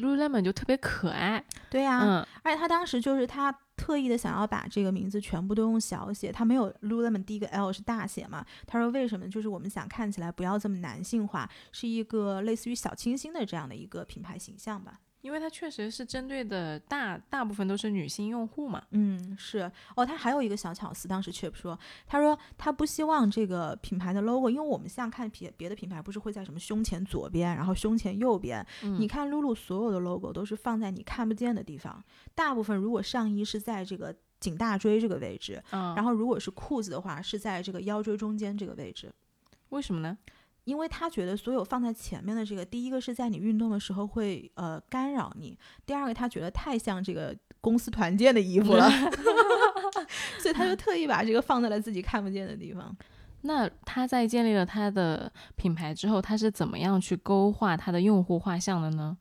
[0.03, 8.45] Lululemon 就特别可爱，对呀、嗯，而且他当时就是他特意的想要把这个名字全部都用小写，他没有 Lululemon 第一个 L 是大写嘛？
[8.67, 9.29] 他说为什么？
[9.29, 14.99] 就是我们想看起来不要这么男性化，是一个类似于小清新的这样的一个品牌形象吧。
[15.23, 18.83] 因为它确实是针对的大大部分都是女性用户嘛。
[18.91, 32.05] 嗯，是哦，他还有一个小巧思，当时 Chip 说，他说他不希望这个品牌的 logo，因为我们像看别别的品牌，不是会在什么胸前左边，然后胸前右边，嗯，你看露露所有的 logo 都是放在你看不见的地方，
[32.35, 39.13] 大部分如果上衣是在这个颈大椎这个位置，嗯，然后如果是裤子的话是在这个腰椎中间这个位置。
[39.69, 40.19] 为什么呢？
[40.65, 48.89] 因为他觉得所有放在前面的这个，第一个是在你运动的时候会呃干扰你，第二个他觉得太像这个公司团建的衣服了，
[50.39, 52.97] 所以他就特意把这个放在了自己看不见的地方。
[53.45, 59.17] 那他在建立了他的品牌之后，他是怎么样去勾画他的用户画像的呢？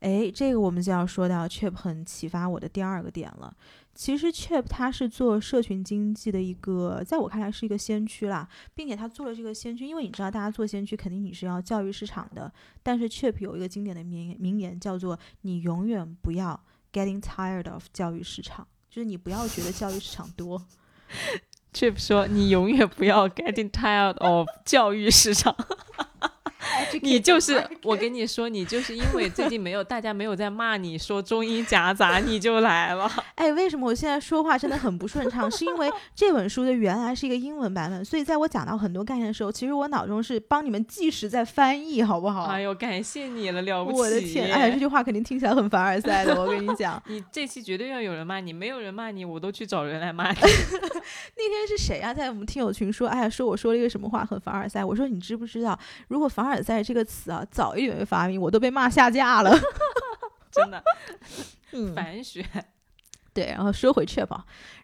[0.00, 3.54] 哎，这个我们就要说到 Chip 很启发我的第二个点了。
[3.94, 20.66] 其实 Chip 他是做社群经济的一个，在我看来是一个先驱啦，并且他做了这个先驱，因为你知道大家做先驱肯定你是要教育市场的，但是 Chip 有一个经典的名名言叫做“你永远不要 getting tired of 教育市场”，就是你不要觉得教育市场多。
[21.72, 25.56] Chip 说：“你永远不要 getting tired of 教育市场。”
[27.02, 33.10] 你就是我跟你说，你就是因为最近没有大家没有在骂你说中英夹杂，你就来了。
[33.36, 35.50] 哎，为什么我现在说话真的很不顺畅？
[35.50, 42.44] 是因为这本书的原来是一个英文版本，所以在我讲到很多概念的时候，其实我脑中是帮你们计时在翻译，好不好？
[42.44, 43.98] 哎呦，感谢你了，了不起！
[43.98, 47.02] 我的天，哎，这句话肯定听起来很凡尔赛的，我跟你讲。
[47.06, 50.38] 你这期绝对要有人骂你，没有人骂你，我都去找人来骂你。
[50.40, 52.12] 那天是谁啊？
[52.12, 54.84] 在我们听友群说，哎呀，说我说了一个什么话很凡尔赛？
[54.84, 59.56] 我说你知不知道，如果凡尔赛这个词啊，早一点发明，我都被骂下架了。
[60.50, 60.82] 真的，
[61.94, 62.44] 反学。
[63.34, 64.26] 对，然后说回 Chip，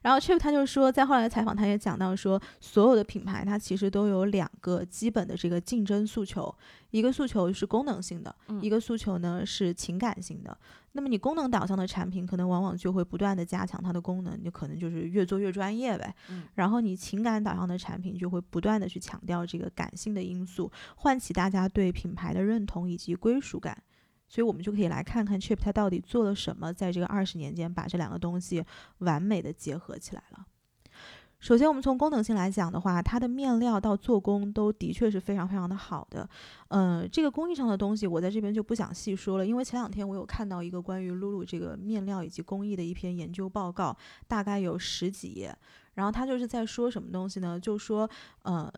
[0.03, 6.55] 然后 Chip 他就说，在后来的采访，他也讲到说，所有的品牌它其实都有两个基本的这个竞争诉求，
[6.91, 10.55] 一个诉求是功能性的，一个诉求呢是情感性的。
[10.95, 16.15] 那么你功能导向的产品，可能往往就会不断的加强它的功能，你可能就是越做越专业呗。
[16.55, 23.83] 然后你情感导向的产品，就会不断的去强调这个感性的因素，唤起大家对品牌的认同以及归属感。
[24.29, 28.65] 所以，我们就可以来看看 Chip 它到底做了什么，在这个二十年间把这两个东西
[28.99, 30.47] 完美的结合起来了。
[31.43, 36.27] 首先，我们从功能性来讲的话，它的面料到做工都的确是非常非常的好的。
[36.69, 43.97] 嗯，这个工艺上的东西我在这边就不想细说了，因为前两天我有看到一个关于露露这个面料以及工艺的一篇研究报告，
[44.29, 45.53] 大概有十几页。
[45.95, 47.59] 然后他就是在说什么东西呢？
[47.59, 48.09] 就说，
[48.45, 48.73] 呃。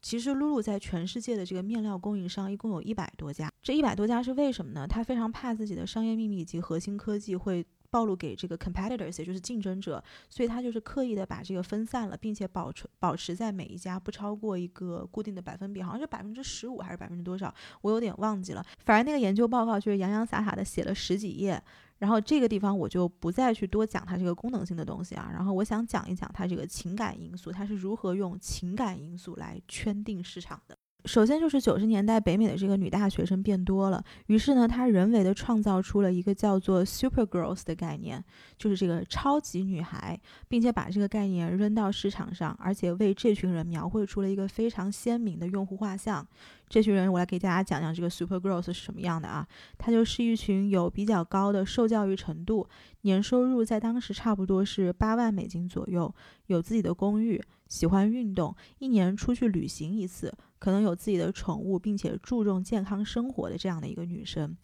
[0.00, 3.50] 其实，露露在全世界的这个面料供应商一共有一百多家。
[3.62, 4.86] 这一百多家是为什么呢？
[4.86, 18.66] 他非常怕自己的商业秘密以及核心科技会暴露给这个 competitors，也就是竞争者，所以他就是刻意的把这个分散了，并且保持保持在每一家不超过一个固定的百分比，好像是百分之十五还是百分之多少，我有点忘记了。
[18.84, 21.62] 反正那个研究报告就是洋洋洒洒的写了十几页。
[21.98, 30.76] 然后这个地方我就不再去多讲它这个功能性的东西啊，然后我想讲一讲它这个情感因素，它是如何用情感因素来圈定市场的。
[31.04, 38.24] 首先就是九十年代北美的这个女大学生变多了，于是呢，他人为的创造出了一个叫做 Super Girls 的概念，
[38.56, 46.26] 就是这个超级女孩，并且把这个概念扔到市场上，而且为这群人描绘出了一个非常鲜明的用户画像。
[46.66, 49.46] 这群人，我来给大家讲讲这个 Super Girls 是什么样的啊？
[49.76, 52.66] 它就是一群有比较高的受教育程度，
[53.02, 56.12] 年收入在当时差不多是八万美金左右，
[56.46, 60.32] 有自己的公寓，喜欢运动，一年出去旅行一次。
[60.64, 64.56] 可能有自己的宠物，并且注重健康生活的这样的一个女生，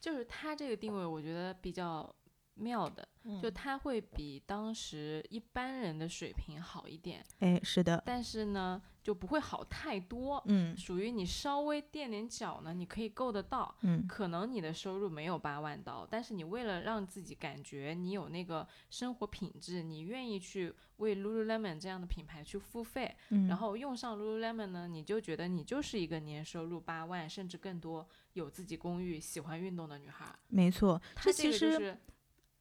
[0.00, 2.08] 就是她这个定位，我觉得比较
[2.56, 3.06] 妙的，
[3.40, 7.24] 就他会比当时一般人的水平好一点。
[7.38, 8.82] 哎，是的，但是呢。
[9.06, 30.34] 就不会好太多，嗯，属于你稍微垫点脚呢，你可以够得到，嗯，可能你的收入没有八万刀，但是你为了让自己感觉你有那个生活品质，你愿意去为 Lululemon 这样的品牌去付费，嗯，然后用上 Lululemon 呢，你就觉得你就是一个年收入八万甚至更多，有自己公寓、喜欢运动的女孩。
[30.48, 31.96] 没错，这其实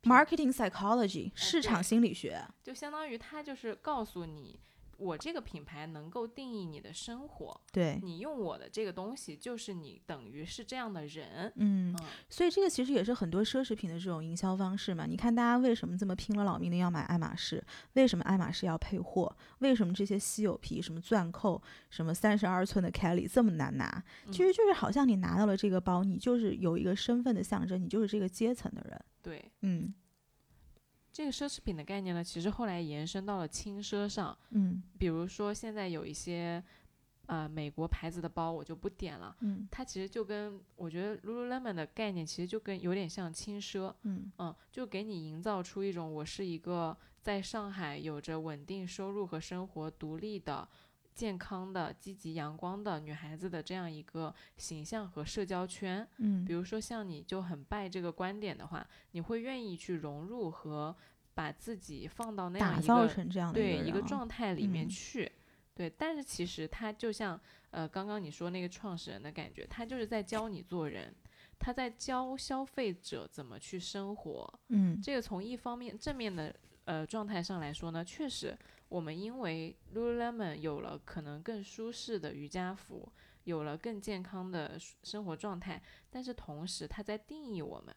[0.06, 4.60] marketing psychology 市场心理学，就相当于它就是告诉你。
[4.97, 11.95] 我这个品牌能够定义你的生活，对你用我的这个东西，就是你等于是这样的人，嗯，
[12.29, 15.05] 所以这个其实也是很多奢侈品的这种营销方式嘛。
[15.05, 17.63] 你看大家为什么这么拼了老命的要买爱马仕？
[17.93, 19.36] 为什么爱马仕要配货？
[19.60, 24.03] 为什么这些稀有皮，什么钻扣，什么三十二寸的 Kelly 这么难拿？
[24.31, 29.01] 其实就是好像你拿到了这个包，你就是有一个身份的象征，你就是这个阶层的人。
[29.21, 29.93] 对，嗯。
[31.15, 36.62] 这个奢侈品的概念呢，其实后来延伸到了轻奢上，嗯，比如说现在有一些，
[37.28, 44.30] 呃，美国牌子的包，我就不点了，嗯，它其实就跟我觉得 Lululemon 的概念其实就跟有点像轻奢，嗯。
[44.39, 50.67] 嗯，就给你营造出一种我是一个在上海有着稳定收入和生活独立的。
[51.15, 60.93] 健康的、积极阳光的女孩子的这样一个形象和社交圈，嗯，比如说像你就很拜这个观点的话，你会愿意去融入和
[61.34, 65.32] 把自己放到那样一个对一个状态里面去，
[65.74, 65.89] 对。
[65.89, 67.39] 但是其实他就像
[67.72, 71.16] 呃刚刚你说那个创始人的感觉，他就是在教你做人，
[71.57, 76.53] 他在教消费者怎么去生活，嗯，这个从一方面正面的。
[76.86, 78.57] 呃状态上来说呢，确实
[78.89, 83.11] 我们因为 Lululemon 有了可能更舒适的瑜伽服，
[83.43, 87.95] 有了更健康的生活状态，但是同时它在定义我们，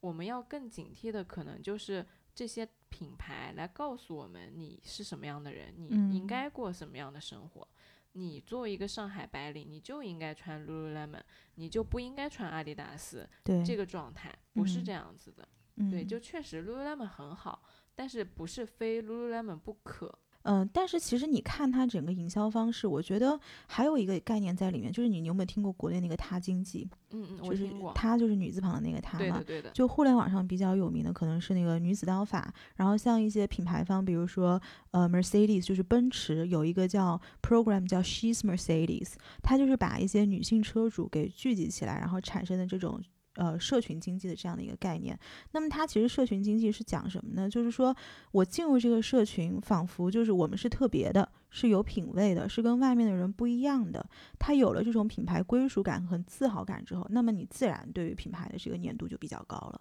[0.00, 2.04] 我们要更警惕的可能就是
[2.34, 7.68] 这些品牌来告诉我们你是什么样的人，你应该过什么样的生活。
[8.12, 11.22] 你作为一个上海白领，你就应该穿 Lululemon，
[11.54, 13.28] 你就不应该穿阿迪达斯。
[13.44, 15.48] 对，这个状态不是这样子的。
[15.88, 17.62] 对，就确实 Lululemon 很好，
[17.94, 20.18] 但是不是非 Lululemon 不可。
[20.44, 26.88] 嗯，但是其实你看它整个营销方式，我觉得还有一个概念在里面，就是你你有没有听过国内那个“她经济”？
[27.12, 29.24] 嗯嗯，就是她就是女字旁的那个“她”嘛。
[29.24, 29.70] 对的对的。
[29.72, 34.58] 就互联网上比较有名的可能是那个女子刀法，然后像一些品牌方，比如说
[34.92, 39.12] 呃 Mercedes，就是奔驰有一个叫 program 叫 She's Mercedes，
[39.42, 42.98] 它就是把一些女性车主给聚集起来，然后产生的这种。
[43.40, 45.18] 呃，社群经济的这样的一个概念，
[45.52, 47.48] 那么它其实社群经济是讲什么呢？
[47.48, 47.96] 就是说
[48.32, 54.06] 我进入这个社群，仿佛就是我们是特别的，是有品位的，是跟外面的人不一样的。
[54.38, 59.80] 它有了这种品牌归属感和自豪感之后，那么你自然对于品牌的这个粘度就比较高了。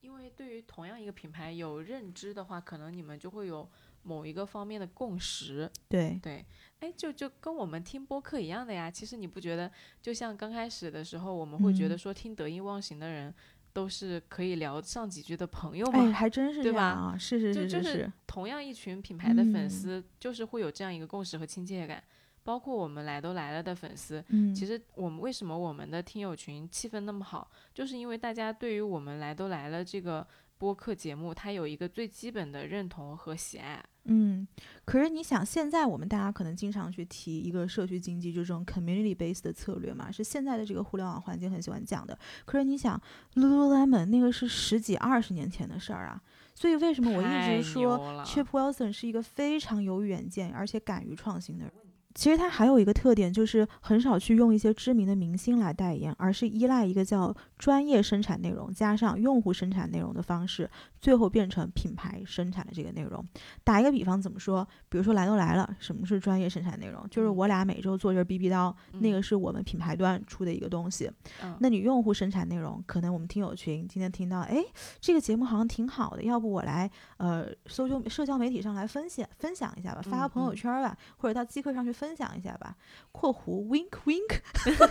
[0.00, 3.68] 因为对于同样一个品牌有认知的话，可能你们就会有。
[4.04, 6.44] 某一个方面的共识，对对，
[6.80, 8.90] 哎，就就跟我们听播客一样的呀。
[8.90, 13.34] 其实你不觉得，就像刚开始的时候，我们会觉得说听得意忘形的人
[13.72, 15.98] 都是可以聊上几句的朋友吗？
[15.98, 16.82] 哎，还真是对吧？
[16.82, 18.12] 啊，是是是是是。
[18.26, 22.04] 同样一群品牌的粉丝，就是会有这样一个共识和亲切感。
[22.42, 30.26] 包括我们来都来了的粉丝，嗯，其实我们为什么我们的听友群气氛那么好，就是因为大家对于我们来都来了这个。
[30.56, 34.46] 播客节目它有一个最基本的认同和喜爱，嗯，
[34.84, 42.18] 可是你想，现在我们大家可能经常去提一个社区经济，就这种 community based 的策略嘛，是现在的这个互联网环境很喜欢讲的。
[42.44, 43.00] 可是你想
[43.34, 46.20] ，Lululemon 那个是十几二十年前的事儿啊，
[46.54, 51.72] 所以为什么我一直说 Chip Wilson 是一个非常有远见而且敢于创新的人？
[52.14, 63.24] 其实它还有一个特点，就是很少去用一些知名的明星来代言，而是依赖一个叫专业生产内容加上用户生产内容的方式，最后变成品牌生产的这个内容。
[63.64, 64.66] 打一个比方，怎么说？
[64.88, 67.04] 比如说来都来了，什么是专业生产内容？
[67.10, 71.10] 就是我俩每周做这 B B 刀，那个是我们品牌端出的一个东西。
[71.58, 74.64] 那你用户生产内容，可能我们听友群今天听到，哎，
[75.00, 82.03] 这个节目好像挺好的，要不我来呃，搜就社交媒体上来分享分享一下吧，发个朋友圈吧，或者到机课上去分。
[82.04, 82.76] 分享一下吧
[83.12, 84.40] （括弧 wink wink）。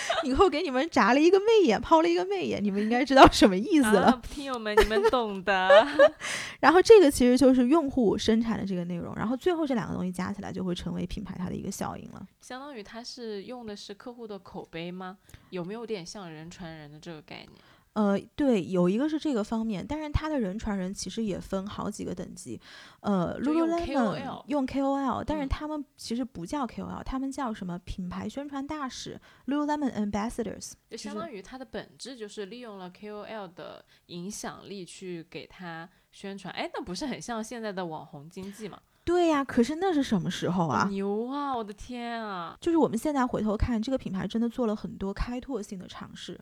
[0.24, 4.20] 以后给你们眨了一个媚眼，抛了一个媚眼，你们应该知道什么意思了。
[4.22, 5.68] 听友们，你们懂的。
[6.60, 12.26] 然后这个其实就是用户生产的这个内容，然后最后这两个东西加起来就会成为品牌它的一个效应了。
[12.40, 15.18] 相当于它是用的是客户的口碑吗？
[15.50, 17.50] 有没有点像人传人的这个概念？
[17.92, 22.60] 呃，对，有一个是这个方面，但是它的人传人其实也分好几个等级。
[23.00, 36.54] 呃，Lululemon 用 KOL，但是他们其实不叫 KOL，他们叫什么品牌宣传大使 Lululemon Ambassadors，就相当于它的本质就是利用了 KOL 的影响力去给他宣传。
[36.54, 38.78] 哎，那不是很像现在的网红经济吗？
[39.04, 40.86] 对呀，可是那是什么时候啊？
[40.88, 41.56] 牛啊！
[41.56, 42.56] 我的天啊！
[42.60, 46.38] 就是我们现在回头看，这个品牌真的做了很多开拓性的尝试。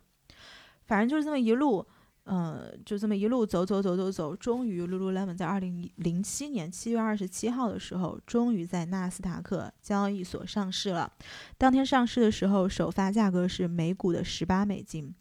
[0.88, 1.86] 反正就是这么一路，
[2.24, 11.12] 呃，就这么一路走走走走走，终于 Lululemon 在二零零七年七月二十七号的时候，终于在纳斯达克交易所上市了。
[11.56, 15.14] 当天上市的时候，首发价格是每股的十八美金。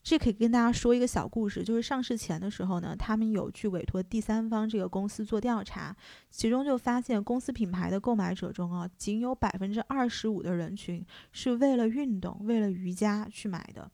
[0.00, 5.94] 这可以跟大家说一个小故事，就是上市前的时候呢，他们有去委托第三方这个公司做调查，
[6.30, 13.90] 其中就发现公司品牌的购买者中啊，仅有百分之二十五的人群是为了运动、为了瑜伽去买的。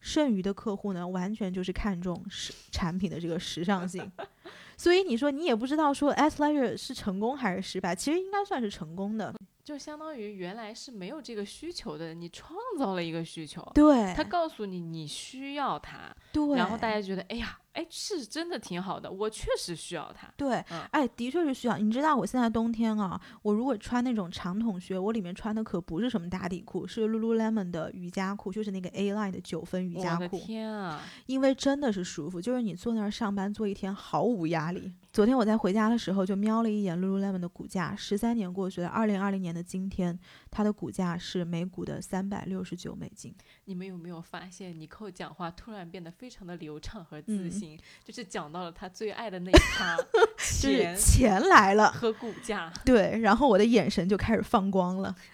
[0.00, 4.10] 剩余的客户呢，完全就是看重时产品的这个时尚性，
[4.76, 9.34] 所以你说你也不知道说 S Leisure 是成功还是失败，其实应该算是成功的，
[9.64, 17.58] 就相当于原来是没有这个需求的，你创造了一个需求，对，他告诉你你需要它，对，然后大家觉得哎呀。
[17.74, 20.32] 哎，是真的挺好的，我确实需要它。
[20.36, 20.56] 对，
[20.90, 21.78] 哎，的确是需要。
[21.78, 30.40] 你知道我现在冬天啊，我如果穿那种长筒靴，我里面穿的可不是什么打底裤，是 Lululemon 的瑜伽裤，就是那个 A line 的九分瑜伽裤。
[30.40, 31.00] 天啊！
[31.26, 34.92] 因为真的是舒服，就是你坐那儿上班坐一天毫无压力。
[35.12, 40.18] 昨天我在回家的时候就瞄了一眼 Lululemon 的股价，十三年过去了，二零二零年的今天，
[40.50, 43.34] 它的股价是每股的三百六十九美金。
[43.64, 47.57] 你们有没有发现，尼寇讲话突然变得非常的流畅和自信？
[48.04, 49.96] 就是讲到了他最爱的那一趴，
[50.38, 52.72] 是钱来了和股价。
[52.84, 55.14] 对，然后我的眼神就开始放光了。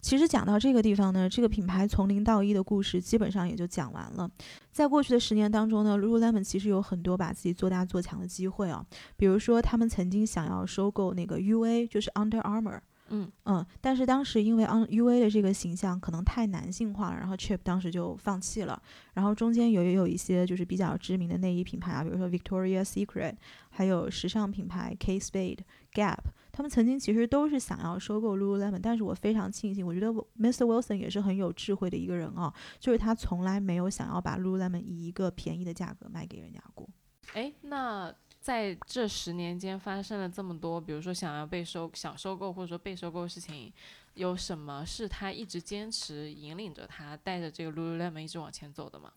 [0.00, 4.30] 其实讲到这个地方呢，这个品牌从零到一的故事基本上也就讲完了。
[4.70, 8.84] 在过去的十年当中呢，Lululemon 其实有很多把自己做大做强的机会啊，
[9.16, 12.80] 比如说他们曾经想要收购那个 UA，就是 Under Armour。
[13.10, 18.80] 嗯嗯，但是当时因为 on U A 的这个形象可能太男性化了，然后 Chip 当时就放弃了。
[19.14, 23.34] 然后中间有也有一些就是比较知名的内衣品牌啊，比如说 Victoria Secret，
[23.70, 25.58] 还有时尚品牌 K Spade、
[25.92, 26.18] Gap，
[26.52, 30.64] 他们曾经其实都是想要收购 Lululemon，但是我非常庆幸，我觉得 Mr.
[30.64, 36.88] Wilson 也是很有智慧的一个人啊，就是他从来没有想要把 Lululemon 以一个便宜的价格卖给人家过。
[37.34, 38.14] 哎，那。
[38.48, 43.70] 在这十年间发生了这么多，比如说想要被收、想收购或者说被收购的事情，
[44.14, 49.10] 有什么是他一直坚持引领着他带着这个 Lululemon 一直往前走的吗？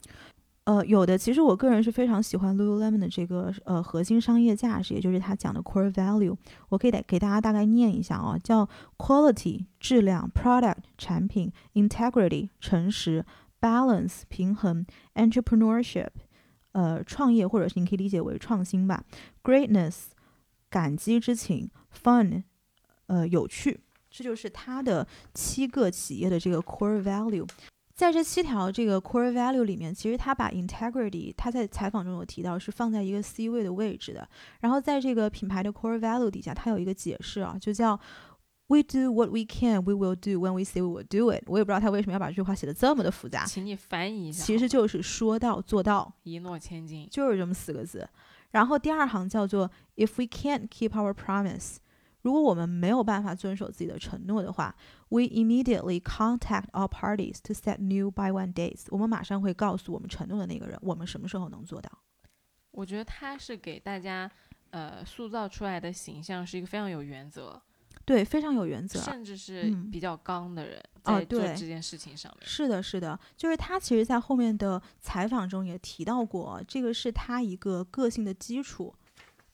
[0.65, 1.17] 呃，有的。
[1.17, 6.35] 其实我个人是非常喜欢 Lululemon 的这个呃核心商业价值，也就是他讲的 core value。
[6.67, 8.67] 我可以给给大家大概念一下啊，叫
[8.97, 13.25] quality 质量、product 产品、integrity 诚实、
[13.61, 16.09] balance 平衡、entrepreneurship。
[16.73, 19.03] 呃，创业或者是你可以理解为创新吧。
[19.43, 19.95] Greatness，
[20.69, 21.69] 感激之情
[22.03, 22.43] ；Fun，
[23.07, 23.81] 呃，有趣。
[24.09, 27.47] 这就是它的七个企业的这个 core value。
[27.93, 34.27] 在这七条这个 core value 里面，其实他把 integrity，他在采访中有提到是放在一个 C 位的位置的。
[34.61, 37.99] 然后在这个品牌的 core value 底下，它有一个解释啊，就叫。
[38.71, 41.43] We do what we can, we will do when we say we will do it。
[41.47, 43.43] 我也不知道他为什么要把这句话写的这么的复杂。
[43.43, 44.45] 请你翻译一下。
[44.45, 48.07] 其实就是说到做到，一诺千金，就是这么四个字。
[48.51, 51.79] 然后第二行叫做 If we can't keep our promise，
[52.21, 54.73] 如果我们没有办法遵守自己的承诺的话
[55.09, 58.85] ，We immediately contact all parties to set new by one dates。
[58.87, 61.91] 我们马上会告诉我们承诺的那个人，我们什么时候能做到。
[62.71, 64.31] 我觉得他是给大家
[64.69, 67.61] 呃塑造出来的形象是一个非常有原则。
[68.05, 72.47] 对，非常有原则，甚至是比较刚的人，在做这件事情上面。
[72.47, 78.93] 是的，是的，就是他其实，在后面的采访中也提到过，这个是他一个个性的基础。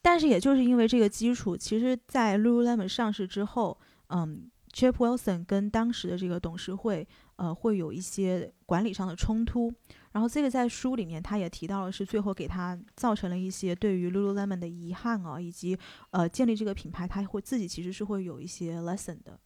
[0.01, 3.77] 但是，也就是因为这个基础，其实，在 Lululemon 上市之后，
[4.07, 9.73] 嗯，Chip Wilson 跟当时的这个董事会，呃，会有一些管理上的冲突。
[10.17, 15.77] 然后这个在书里面他也提到了，是最后给他造成了一些对于 Lululemon 的遗憾啊，以及
[16.09, 19.39] 呃建立这个品牌，他会自己其实是会有一些 lesson 的。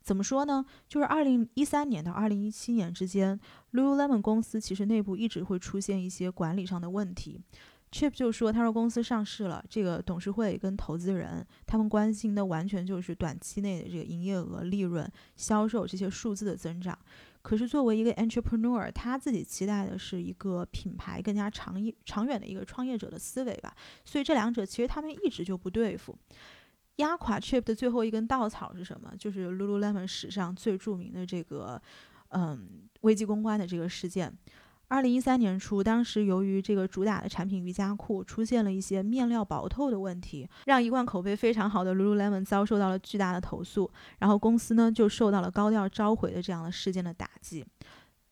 [0.00, 0.64] 怎么说呢？
[0.88, 3.38] 就是二零一三年到二零一七年之间
[3.74, 7.38] ，Lululemon 公司其实内部一直会出现一些管理上的问题。
[7.92, 15.06] Chip 就说，他说公司上市了，这个董事会跟投资人他们关心的完全就是短期内的这个营业额、利润、
[15.36, 16.98] 销售这些数字的增长。
[17.46, 23.72] 可是作为一个 entrepreneur，他自己期待的是一个品牌更加长一、长远的一个创业者的思维吧。
[24.04, 26.18] 所以这两者其实他们一直就不对付。
[26.96, 29.14] 压垮 Chip 的最后一根稻草是什么？
[29.16, 31.80] 就是 Lululemon 史上最著名的这个，
[32.30, 34.36] 嗯，危机公关的这个事件。
[34.88, 47.66] 二零一三年初，当时由于这个主打的产品瑜伽裤出现了一些面料薄透的问题，让一贯口碑非常好的 Lululemon 遭受到了巨大的投诉，然后公司呢就受到了高调召回的这样的事件的打击。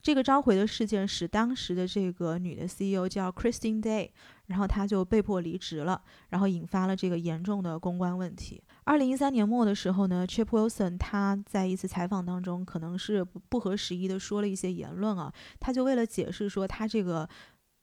[0.04, 4.10] 这个召回的事件使当时的这个女的 CEO 叫 Christine Day，
[4.48, 8.62] 然后她就被迫离职了，然后引发了这个严重的公关问题。
[8.84, 17.26] 二零一三年末的时候呢，Chip Wilson 他在一次采访当中，可能是不合时宜的说了一些言论啊，他就为了解释说他这个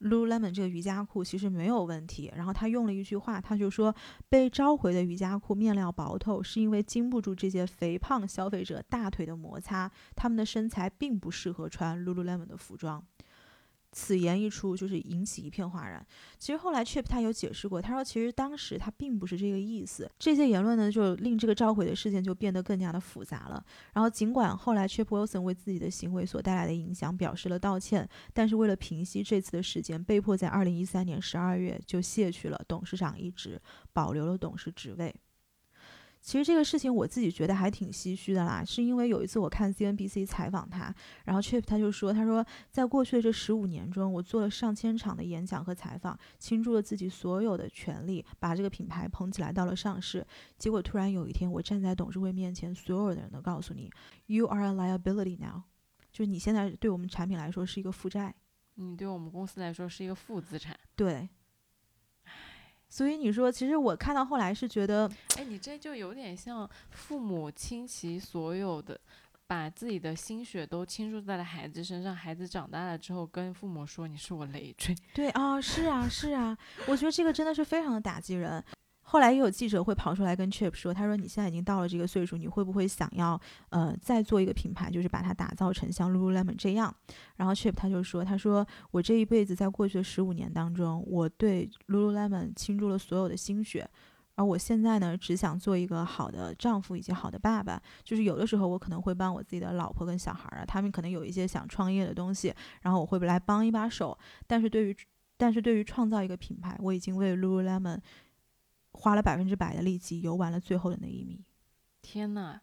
[0.01, 3.95] Lululemon 这个瑜伽裤其实没有问题，然后他用了一句话，他就说
[4.27, 13.05] 被召回的瑜伽裤面料薄透，是因为经不住这些肥胖消费者大腿的摩擦，他们的身材并不适合穿 Lululemon 的服装。
[13.91, 16.05] 此言一出，就是引起一片哗然。
[16.39, 20.09] 其实后来 Chip 他有解释过，他说其实当时他并不是这个意思。
[20.17, 23.63] 这些言论呢，就令这个召回的事件就变得更加的复杂了。
[23.93, 33.61] 然后尽管后来 Chip Wilson 为自己的行为所带来的影响表示了道歉，但是为了平息这次的事件，被迫在2013年12月就卸去了董事长一职，
[33.91, 35.13] 保留了董事职位。
[36.21, 40.93] 其实这个事情我自己觉得还挺唏嘘的啦，是因为有一次我看 CNBC 采访他，
[41.25, 50.25] 然后 Chip 他就说，他说在过去的这十五年中，我做了上千场的演讲和采访，倾注了自己所有的权利，把这个品牌捧起来到了上市。
[50.59, 53.89] 结果突然有一天，我站在董事会面前，所有的人都告诉你
[54.27, 55.63] ，You are a liability now，
[56.11, 58.35] 就是你现在对我们产品来说是一个负债，
[58.75, 60.79] 你对我们公司来说是一个负资产。
[60.95, 61.27] 对。
[62.91, 68.99] 所以你说，其实我看到后来是觉得，哎，你这就有点像父母倾其所有的，
[69.47, 74.93] 把自己的心血都倾注在了孩子身上，孩子长大了之后跟父母说你是我累赘。
[75.13, 78.61] 对啊，是啊，是啊，我觉得这个真的是非常的打击人。
[79.11, 83.37] 后来也有记者会跑出来跟 Chip 说，他说你现在已经到了这个岁数，你会不会想要
[83.67, 86.95] 呃再做一个品牌，就是把它打造成像 Lululemon 这样？
[87.35, 93.85] 然后 Chip 他就说，他说我这一辈子在过去的十五年当中，我对 Lululemon 倾注了所有的心血。
[94.35, 97.79] 而我现在呢，只想做一个好的丈夫以及好的爸爸。
[98.05, 102.51] 就是有的时候，我可能会帮我自己的老婆跟小孩儿啊，他们可能有一些想创业的东西，
[102.81, 104.17] 然后我会来帮一把手。
[104.47, 104.95] 但是对于，
[105.35, 107.99] 但是对于创造一个品牌，我已经为 Lululemon
[109.01, 111.43] 花了百分之百的力气，游完了最后的那一米。
[112.03, 112.61] 天呐，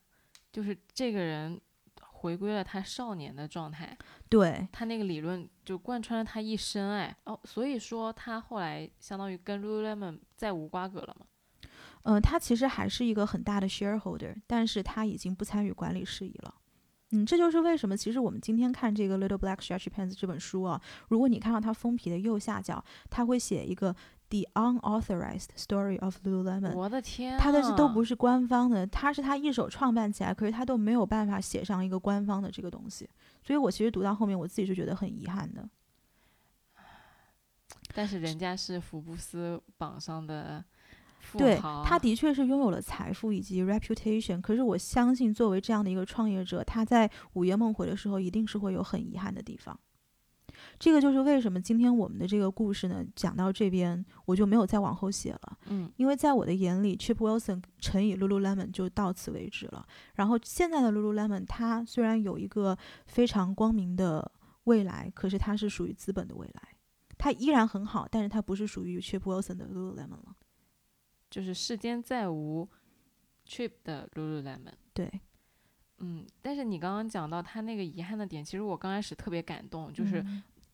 [0.53, 1.61] 就是这个人
[2.01, 3.97] 回归了他少年的状态。
[4.29, 6.93] 对他那个理论就贯穿了他一生。
[6.93, 11.27] 哎，哦，所以说他后来相当于跟 Lululemon 再无瓜葛了嘛。
[12.03, 16.55] 嗯，他其实还是一个很大的 shareholder，但是他已经不参与管理事宜了。
[17.11, 23.97] 嗯，这就是为什么，其实我们今天看这个《Little Black Stretchy Pants》这本书啊，如果你看到它封皮的右下角，它会写一个
[24.31, 26.75] The Unauthorized Story of Lululemon。
[26.75, 33.09] 我的天，他的都不是官方的，他是他一手创办起来，可是他都没有办法写上一个官方的这个东西。
[33.43, 35.69] 所以我其实读到后面，我自己是觉得很遗憾的。
[37.95, 40.65] 但是人家是福布斯榜上的。
[41.37, 44.41] 对，他的确是拥有了财富以及 reputation。
[44.41, 49.79] 可是我相信，作为这样的一个创业者，他在午夜梦回的时候，一定是会有很遗憾的地方。
[50.79, 55.59] 这个就是为什么今天我们的这个故事呢，讲到这边我就没有再往后写了。
[55.67, 59.87] 嗯，因为在我的眼里，Chip Wilson 乘以 Lululemon 就到此为止了。
[60.15, 64.31] 然后现在的 Lululemon，它虽然有一个非常光明的
[64.65, 66.77] 未来，可是它是属于资本的未来，
[67.17, 70.37] 它依然很好，但是它不是属于 Chip Wilson 的 Lululemon 了。
[71.31, 72.69] 就是世间再无
[73.47, 75.21] Trip 的 Lululemon，对，
[75.99, 80.25] 嗯，但是你刚刚讲到他那个遗憾的点，其实我刚开始特别感动，就是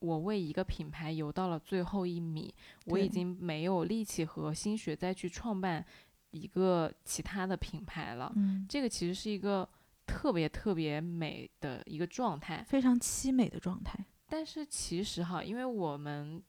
[0.04, 2.54] 我为一个品牌游到了最后一米，
[2.86, 5.84] 我已经没有力气和心血再去创办
[6.30, 8.32] 一个其他的品牌了。
[8.36, 9.68] 嗯，这个其实是一个
[10.06, 13.98] 特别特别美的一个状态，非常凄美的状态。
[14.28, 16.42] 但是其实哈，因为我们。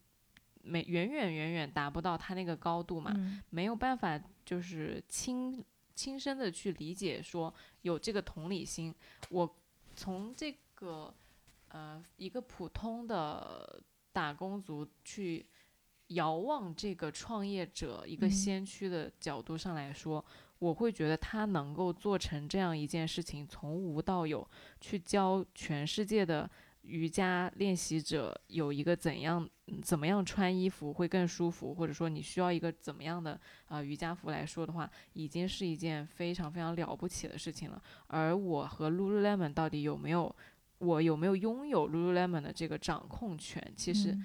[0.68, 3.14] 没远远远远达不到他那个高度嘛，
[3.52, 7.54] 没有办法就是亲亲身的去理解说
[7.84, 8.92] 有这个同理心。
[9.30, 9.56] 我
[9.96, 11.14] 从这个
[11.76, 15.46] 呃一个普通的打工族去
[16.08, 20.24] 遥望这个创业者一个先驱的角度上来说，
[20.60, 24.48] 我会觉得他能够做成这样一件事情，从无到有，
[24.80, 26.50] 去教全世界的。
[26.88, 29.50] 瑜伽练习者有一个怎样
[29.82, 37.82] 怎么样穿衣服会更舒服，或者说你需要一个怎么样的啊瑜伽服来说的话，已经是一件非常非常了不起的事情了。
[38.06, 40.36] 而我和 Lululemon 到底有没有，
[40.86, 44.18] 我有没有拥有 Lululemon 的这个掌控权，其实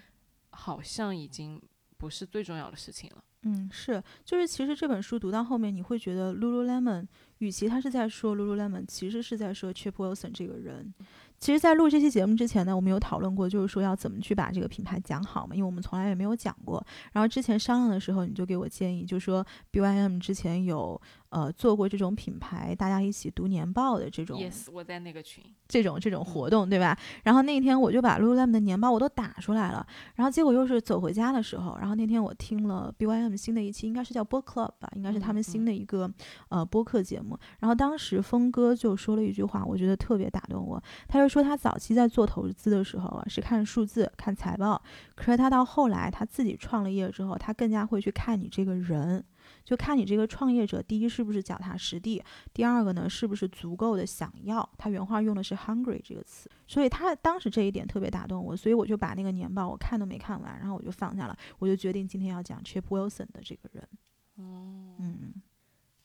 [0.51, 1.61] 好像已经
[1.97, 3.25] 不是最重要的事情了。
[3.43, 7.07] 嗯，是，就是其实这本书读到后面，你会觉得 Lululemon
[7.39, 10.93] 与其他是在说 Lululemon，其实是在说 Chip Wilson 这个人。
[11.39, 16.85] 其实，在录这期节目之前呢，我们有讨论过，就是说要怎么去把这个品牌讲好嘛，因为我们从来也没有讲过。
[17.13, 19.43] 然后之前商量的时候，你就给我建议，就说
[19.73, 21.01] BYM 之前有。
[21.31, 26.99] 呃，做过这种品牌，大家一起读年报的这种，yes，我在那个群，这种这种活动，对吧？
[27.23, 36.11] 然后那天我就把 Lululemon 的年报我都打出来了，然后结果又是走回家的时候，然后那天我听了 BYM 新的一期，应该是叫播 Club 吧，应该是他们新的一个
[36.49, 37.39] 呃播客节目。
[37.61, 44.83] 然后当时峰哥就说了一句话，我觉得特别打动我，他就说他早期在做投资的时候啊，是看数字、看财报，
[45.15, 49.25] 可是他到后来他自己创了业之后，他更加会去看你这个人。
[49.65, 54.69] 就看你这个创业者，第一是不是脚踏实地，第二个呢是不是足够的想要。
[54.77, 63.89] 他原话用的是 hungry 这个词，所以他当时这一点特别打动我，所以我就把那个年报我看都没看完，然后我就放下了，我就决定今天要讲 Chip Wilson 的这个人。
[64.37, 65.35] 哦，嗯，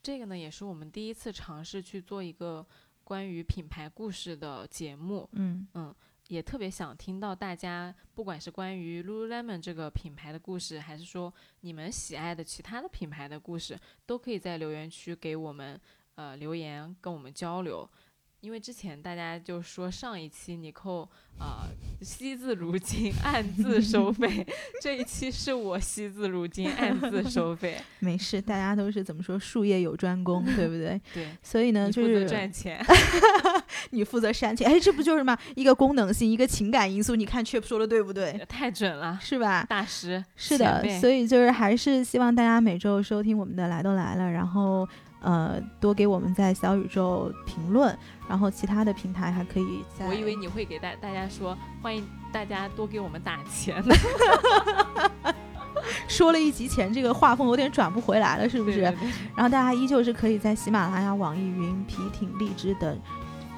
[0.04, 2.66] 这个呢也是我们第一次尝试去做一个
[3.04, 5.28] 关于品牌故事的节目。
[5.34, 5.96] 嗯嗯。
[6.28, 15.80] 也特别想听到大家，不管是关于 Lululemon 这个品牌的故事，还是说你们喜爱的其他的品牌的故事，都可以在留言区给我们
[16.16, 17.88] 呃留言，跟我们交流。
[18.46, 21.02] 因为之前大家就说上一期你扣
[21.40, 21.66] 啊
[22.00, 24.46] 惜字如金暗自收费，
[24.80, 27.76] 这一期是我惜字如金暗自收费。
[27.98, 31.02] 没事，大家都是怎么说术业有专攻，对不对？
[31.12, 31.28] 对。
[31.42, 32.80] 所以呢，就是赚钱，
[33.90, 34.68] 你负责煽情。
[34.68, 35.36] 哎，这不就是嘛？
[35.56, 37.16] 一个功能性，一个情感因素。
[37.16, 38.32] 你看 Chip 说的对不对？
[38.48, 39.66] 太准了，是吧？
[39.68, 40.24] 大师。
[40.36, 44.88] 是的，所以就是还是希望大家每周收听我们的来都来了，然后。
[45.26, 47.98] 呃，多给我们在小宇宙评论，
[48.30, 50.06] 然后其他的平台还可以在。
[50.06, 53.84] 我以为你会给大大家说，欢迎大家多给我们打钱。
[56.08, 58.82] 说了一集前，这个画风有点转不回来了，是不是？
[58.82, 62.98] 对对对然后大家依旧是可以在喜马拉雅、网易云、皮艇、荔枝等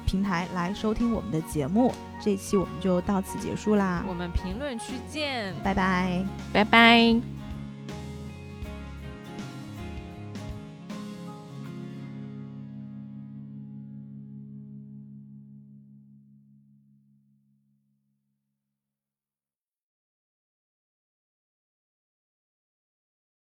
[0.06, 1.92] 平台来收听我们的节目。
[2.20, 6.24] 这一期我们就到此结束啦，我们评论区见，拜拜。
[6.50, 7.37] 拜拜。